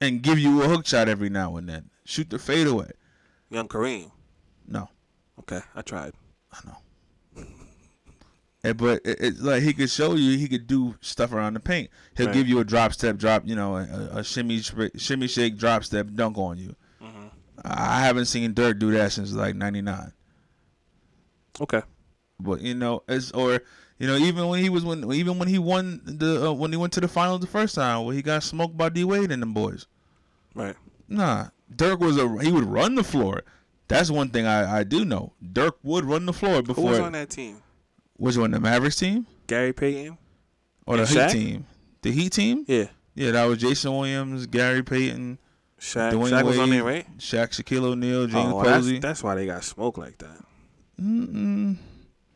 [0.00, 1.90] and give you a hook shot every now and then.
[2.04, 2.90] Shoot the fadeaway.
[3.50, 4.10] Young Kareem.
[4.68, 4.88] No,
[5.40, 6.12] Okay, I tried.
[6.52, 7.44] I know.
[8.62, 11.60] Eh, but it, it's like he could show you he could do stuff around the
[11.60, 11.88] paint.
[12.16, 12.34] He'll Right.
[12.34, 14.60] give you a drop step drop, you know, a, a shimmy
[14.96, 16.76] shimmy shake drop step dunk on you.
[17.02, 17.28] Mm-hmm.
[17.64, 20.12] I haven't seen Dirk do that since like '99.
[21.60, 21.80] Okay.
[22.38, 23.62] But you know, it's or
[24.00, 26.76] you know, even when he was when even when he won the uh, when he
[26.76, 29.40] went to the finals the first time, where he got smoked by D Wade and
[29.42, 29.86] them boys.
[30.54, 30.74] Right.
[31.08, 33.42] Nah, Dirk was a he would run the floor.
[33.86, 35.32] That's one thing I, I do know.
[35.52, 36.90] Dirk would run the floor Who before.
[36.90, 37.62] was on that team?
[38.16, 40.16] Which on The Mavericks team Gary Payton.
[40.86, 41.30] or the And Heat Shaq?
[41.32, 41.66] team?
[42.02, 42.64] The Heat team?
[42.68, 42.86] Yeah.
[43.14, 45.38] Yeah, that was Jason Williams, Gary Payton,
[45.80, 46.12] Shaq.
[46.12, 47.18] Dwyane Shaq Wade, was on there, right?
[47.18, 50.44] Shaq, Shaquille O'Neal, James Oh, well, that's, that's why they got smoked like that.
[51.00, 51.76] Mm-mm.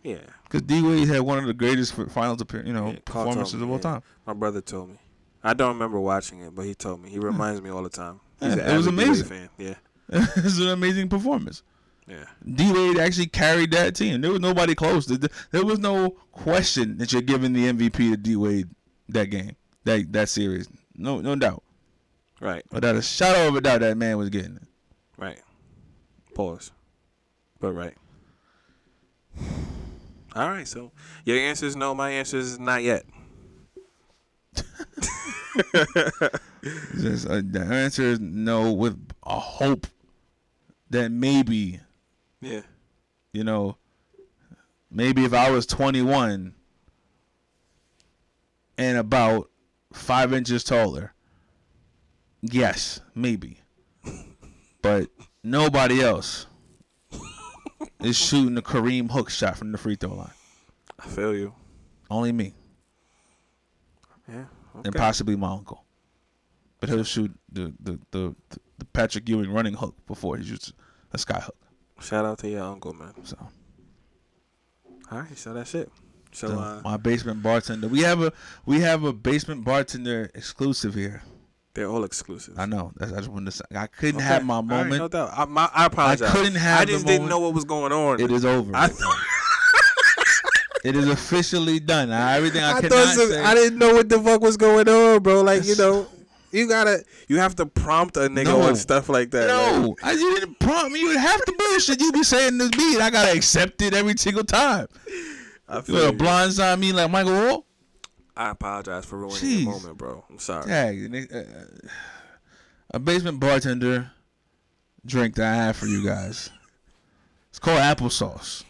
[0.02, 0.16] Yeah.
[0.54, 3.68] Because D Wade had one of the greatest finals appear, you know, Yeah, performances of
[3.68, 4.02] all time.
[4.24, 4.98] My brother told me.
[5.42, 7.10] I don't remember watching it, but he told me.
[7.10, 7.24] He hmm.
[7.24, 8.20] reminds me all the time.
[8.38, 9.26] He's Yeah, it was amazing.
[9.26, 9.48] Fan.
[9.58, 9.74] Yeah.
[10.08, 11.64] it's an amazing performance.
[12.06, 12.26] Yeah.
[12.54, 14.20] D Wade actually carried that team.
[14.20, 15.06] There was nobody close.
[15.06, 18.68] There- There was no question that you're giving the MVP to D Wade
[19.08, 20.68] that game, that that series.
[20.94, 21.64] No, no doubt.
[22.40, 22.62] Right.
[22.70, 24.68] Without a shadow of a doubt, that man was getting it.
[25.16, 25.40] Right.
[26.32, 26.70] Pause.
[27.58, 27.94] But right.
[30.34, 30.66] All right.
[30.66, 30.90] So
[31.24, 31.94] your answer is no.
[31.94, 33.04] My answer is not yet.
[36.98, 39.86] Just, uh, the answer is no, with a hope
[40.90, 41.80] that maybe
[42.40, 42.62] Yeah.
[43.32, 43.76] you know,
[44.90, 46.54] maybe if I was 21
[48.78, 49.50] and about
[49.92, 51.12] five inches taller,
[52.40, 53.58] yes, maybe.
[54.82, 55.08] But
[55.42, 56.46] nobody else
[58.00, 60.30] is shooting a Kareem hook shot from the free throw line.
[60.98, 61.54] I feel you.
[62.10, 62.54] Only me
[64.28, 64.44] Yeah.
[64.84, 65.84] and possibly my uncle.
[66.80, 68.34] But he'll shoot the the, the,
[68.78, 70.72] the Patrick Ewing running hook before he shoots
[71.12, 71.56] a sky hook.
[72.00, 73.14] Shout out to your uncle, man.
[73.24, 73.36] So,
[75.10, 75.90] All right, so that's it.
[76.32, 77.88] So, so uh, my basement bartender.
[77.88, 78.32] We have a
[78.66, 81.22] we have a basement bartender exclusive here.
[81.74, 82.54] They're all exclusive.
[82.58, 82.92] I know.
[82.96, 83.64] That's, I just wanted to say.
[83.74, 84.24] I couldn't Okay.
[84.26, 84.98] have my All right, moment.
[84.98, 85.30] no doubt.
[85.36, 86.30] I, my, I apologize.
[86.30, 87.30] couldn't have I just didn't moment.
[87.30, 88.20] know what was going on.
[88.20, 88.70] It is over.
[88.74, 88.88] I,
[90.84, 92.10] it is officially done.
[92.10, 93.42] Now, everything I, I cannot some, say.
[93.42, 95.40] I didn't know what the fuck was going on, bro.
[95.42, 96.06] Like you know,
[96.52, 98.60] you gotta you have to prompt a nigga No.
[98.62, 99.48] on stuff like that.
[99.48, 101.00] like- no, I, you didn't prompt me.
[101.00, 102.00] You would have to bullshit.
[102.00, 103.00] You be saying this beat.
[103.00, 104.86] I gotta accept it every single time.
[105.68, 106.18] I feel you.
[106.18, 107.66] blindside me like Michael Wall?
[108.36, 109.62] I apologize for ruining Jeez.
[109.64, 110.24] your moment, bro.
[110.28, 110.66] I'm sorry.
[110.66, 111.28] Tag.
[111.32, 111.88] uh,
[112.90, 114.10] A basement bartender
[115.06, 116.50] drink that I have for you guys.
[117.50, 118.64] It's called applesauce.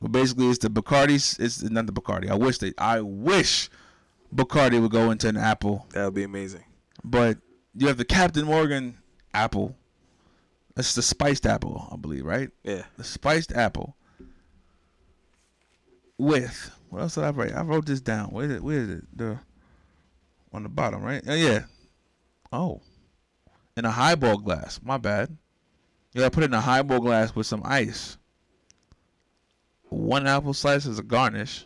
[0.00, 1.14] Well, basically, it's the Bacardi.
[1.40, 2.28] It's not the Bacardi.
[2.30, 2.74] I wish they.
[2.76, 3.70] I wish
[4.34, 6.64] Bacardi would go into an apple, That would be amazing.
[7.04, 7.38] but
[7.74, 8.98] you have the Captain Morgan
[9.32, 9.76] apple.
[10.74, 12.50] That's the spiced apple, I believe, right?
[12.64, 12.82] Yeah.
[12.96, 13.94] The spiced apple
[16.18, 17.54] with what else did I write?
[17.54, 18.28] I wrote this down.
[18.32, 18.62] Where is it?
[18.62, 19.04] Where is it?
[19.16, 19.38] The
[20.52, 21.22] on the bottom, right?
[21.26, 21.60] Oh yeah.
[22.52, 22.82] Oh,
[23.78, 24.78] in a highball glass.
[24.84, 25.34] My bad.
[26.12, 28.18] Yeah, I put it in a highball glass with some ice.
[29.88, 31.64] One apple slice as a garnish.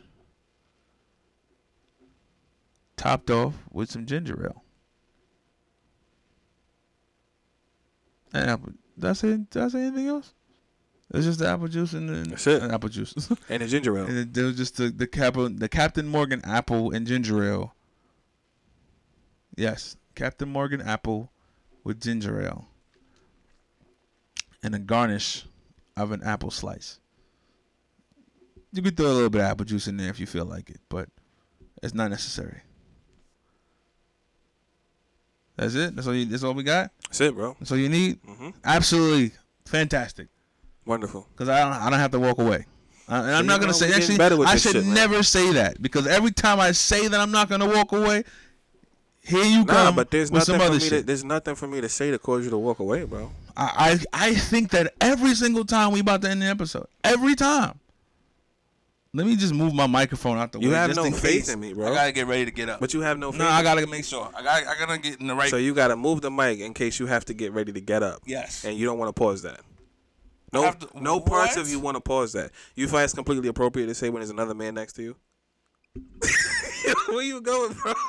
[2.97, 4.63] Topped off with some ginger ale.
[8.33, 8.75] And apple.
[8.97, 9.39] Did I say?
[9.39, 10.35] Did I say anything else?
[11.15, 13.15] It's just the apple juice and the and apple juice.
[13.49, 14.07] And the ginger ale.
[14.07, 17.75] and it, was just the the cap the Captain Morgan apple and ginger ale.
[19.57, 21.31] Yes, Captain Morgan apple
[21.85, 22.67] with ginger ale.
[24.63, 25.45] And a garnish
[25.97, 26.99] of an apple slice.
[28.73, 30.69] You could throw a little bit of apple juice in there if you feel like
[30.71, 31.09] it, but
[31.83, 32.63] it's not necessary.
[35.57, 35.95] That's it.
[35.95, 36.15] That's all.
[36.15, 36.91] You, that's all we got.
[37.05, 37.57] That's it, bro.
[37.59, 38.19] That's all you need.
[38.27, 39.33] hmm Absolutely
[39.65, 40.29] fantastic.
[40.87, 41.27] Wonderful.
[41.33, 42.67] Because I don't, I don't have to walk away.
[43.09, 44.47] Uh, and I'm See, not gonna know, say we actually.
[44.47, 44.95] I should shit, man.
[44.95, 48.25] never say that because every time I say that I'm not gonna walk away,
[49.21, 50.89] here you Nah, come but there's with nothing some for other me.
[50.89, 53.31] To, there's nothing for me to say to cause you to walk away, bro.
[53.57, 57.35] I, I I think that every single time we about to end the episode, every
[57.37, 57.79] time.
[59.15, 60.75] Let me just move my microphone out the You way.
[60.75, 61.49] have just no in faith case.
[61.49, 61.87] in me, bro.
[61.91, 62.81] I gotta get ready to get up.
[62.81, 63.33] But you have no.
[63.33, 64.29] Faith no, I gotta make sure.
[64.37, 65.49] I got I gotta get in the right.
[65.49, 68.03] So you gotta move the mic in case you have to get ready to get
[68.03, 68.21] up.
[68.27, 68.65] yes.
[68.65, 69.61] and you don't want to pause that.
[70.53, 72.53] No, to- no parts of you want to pause that.
[72.75, 75.17] You find it's completely appropriate to say when there's another man next to you.
[77.09, 77.95] Where you going, bro?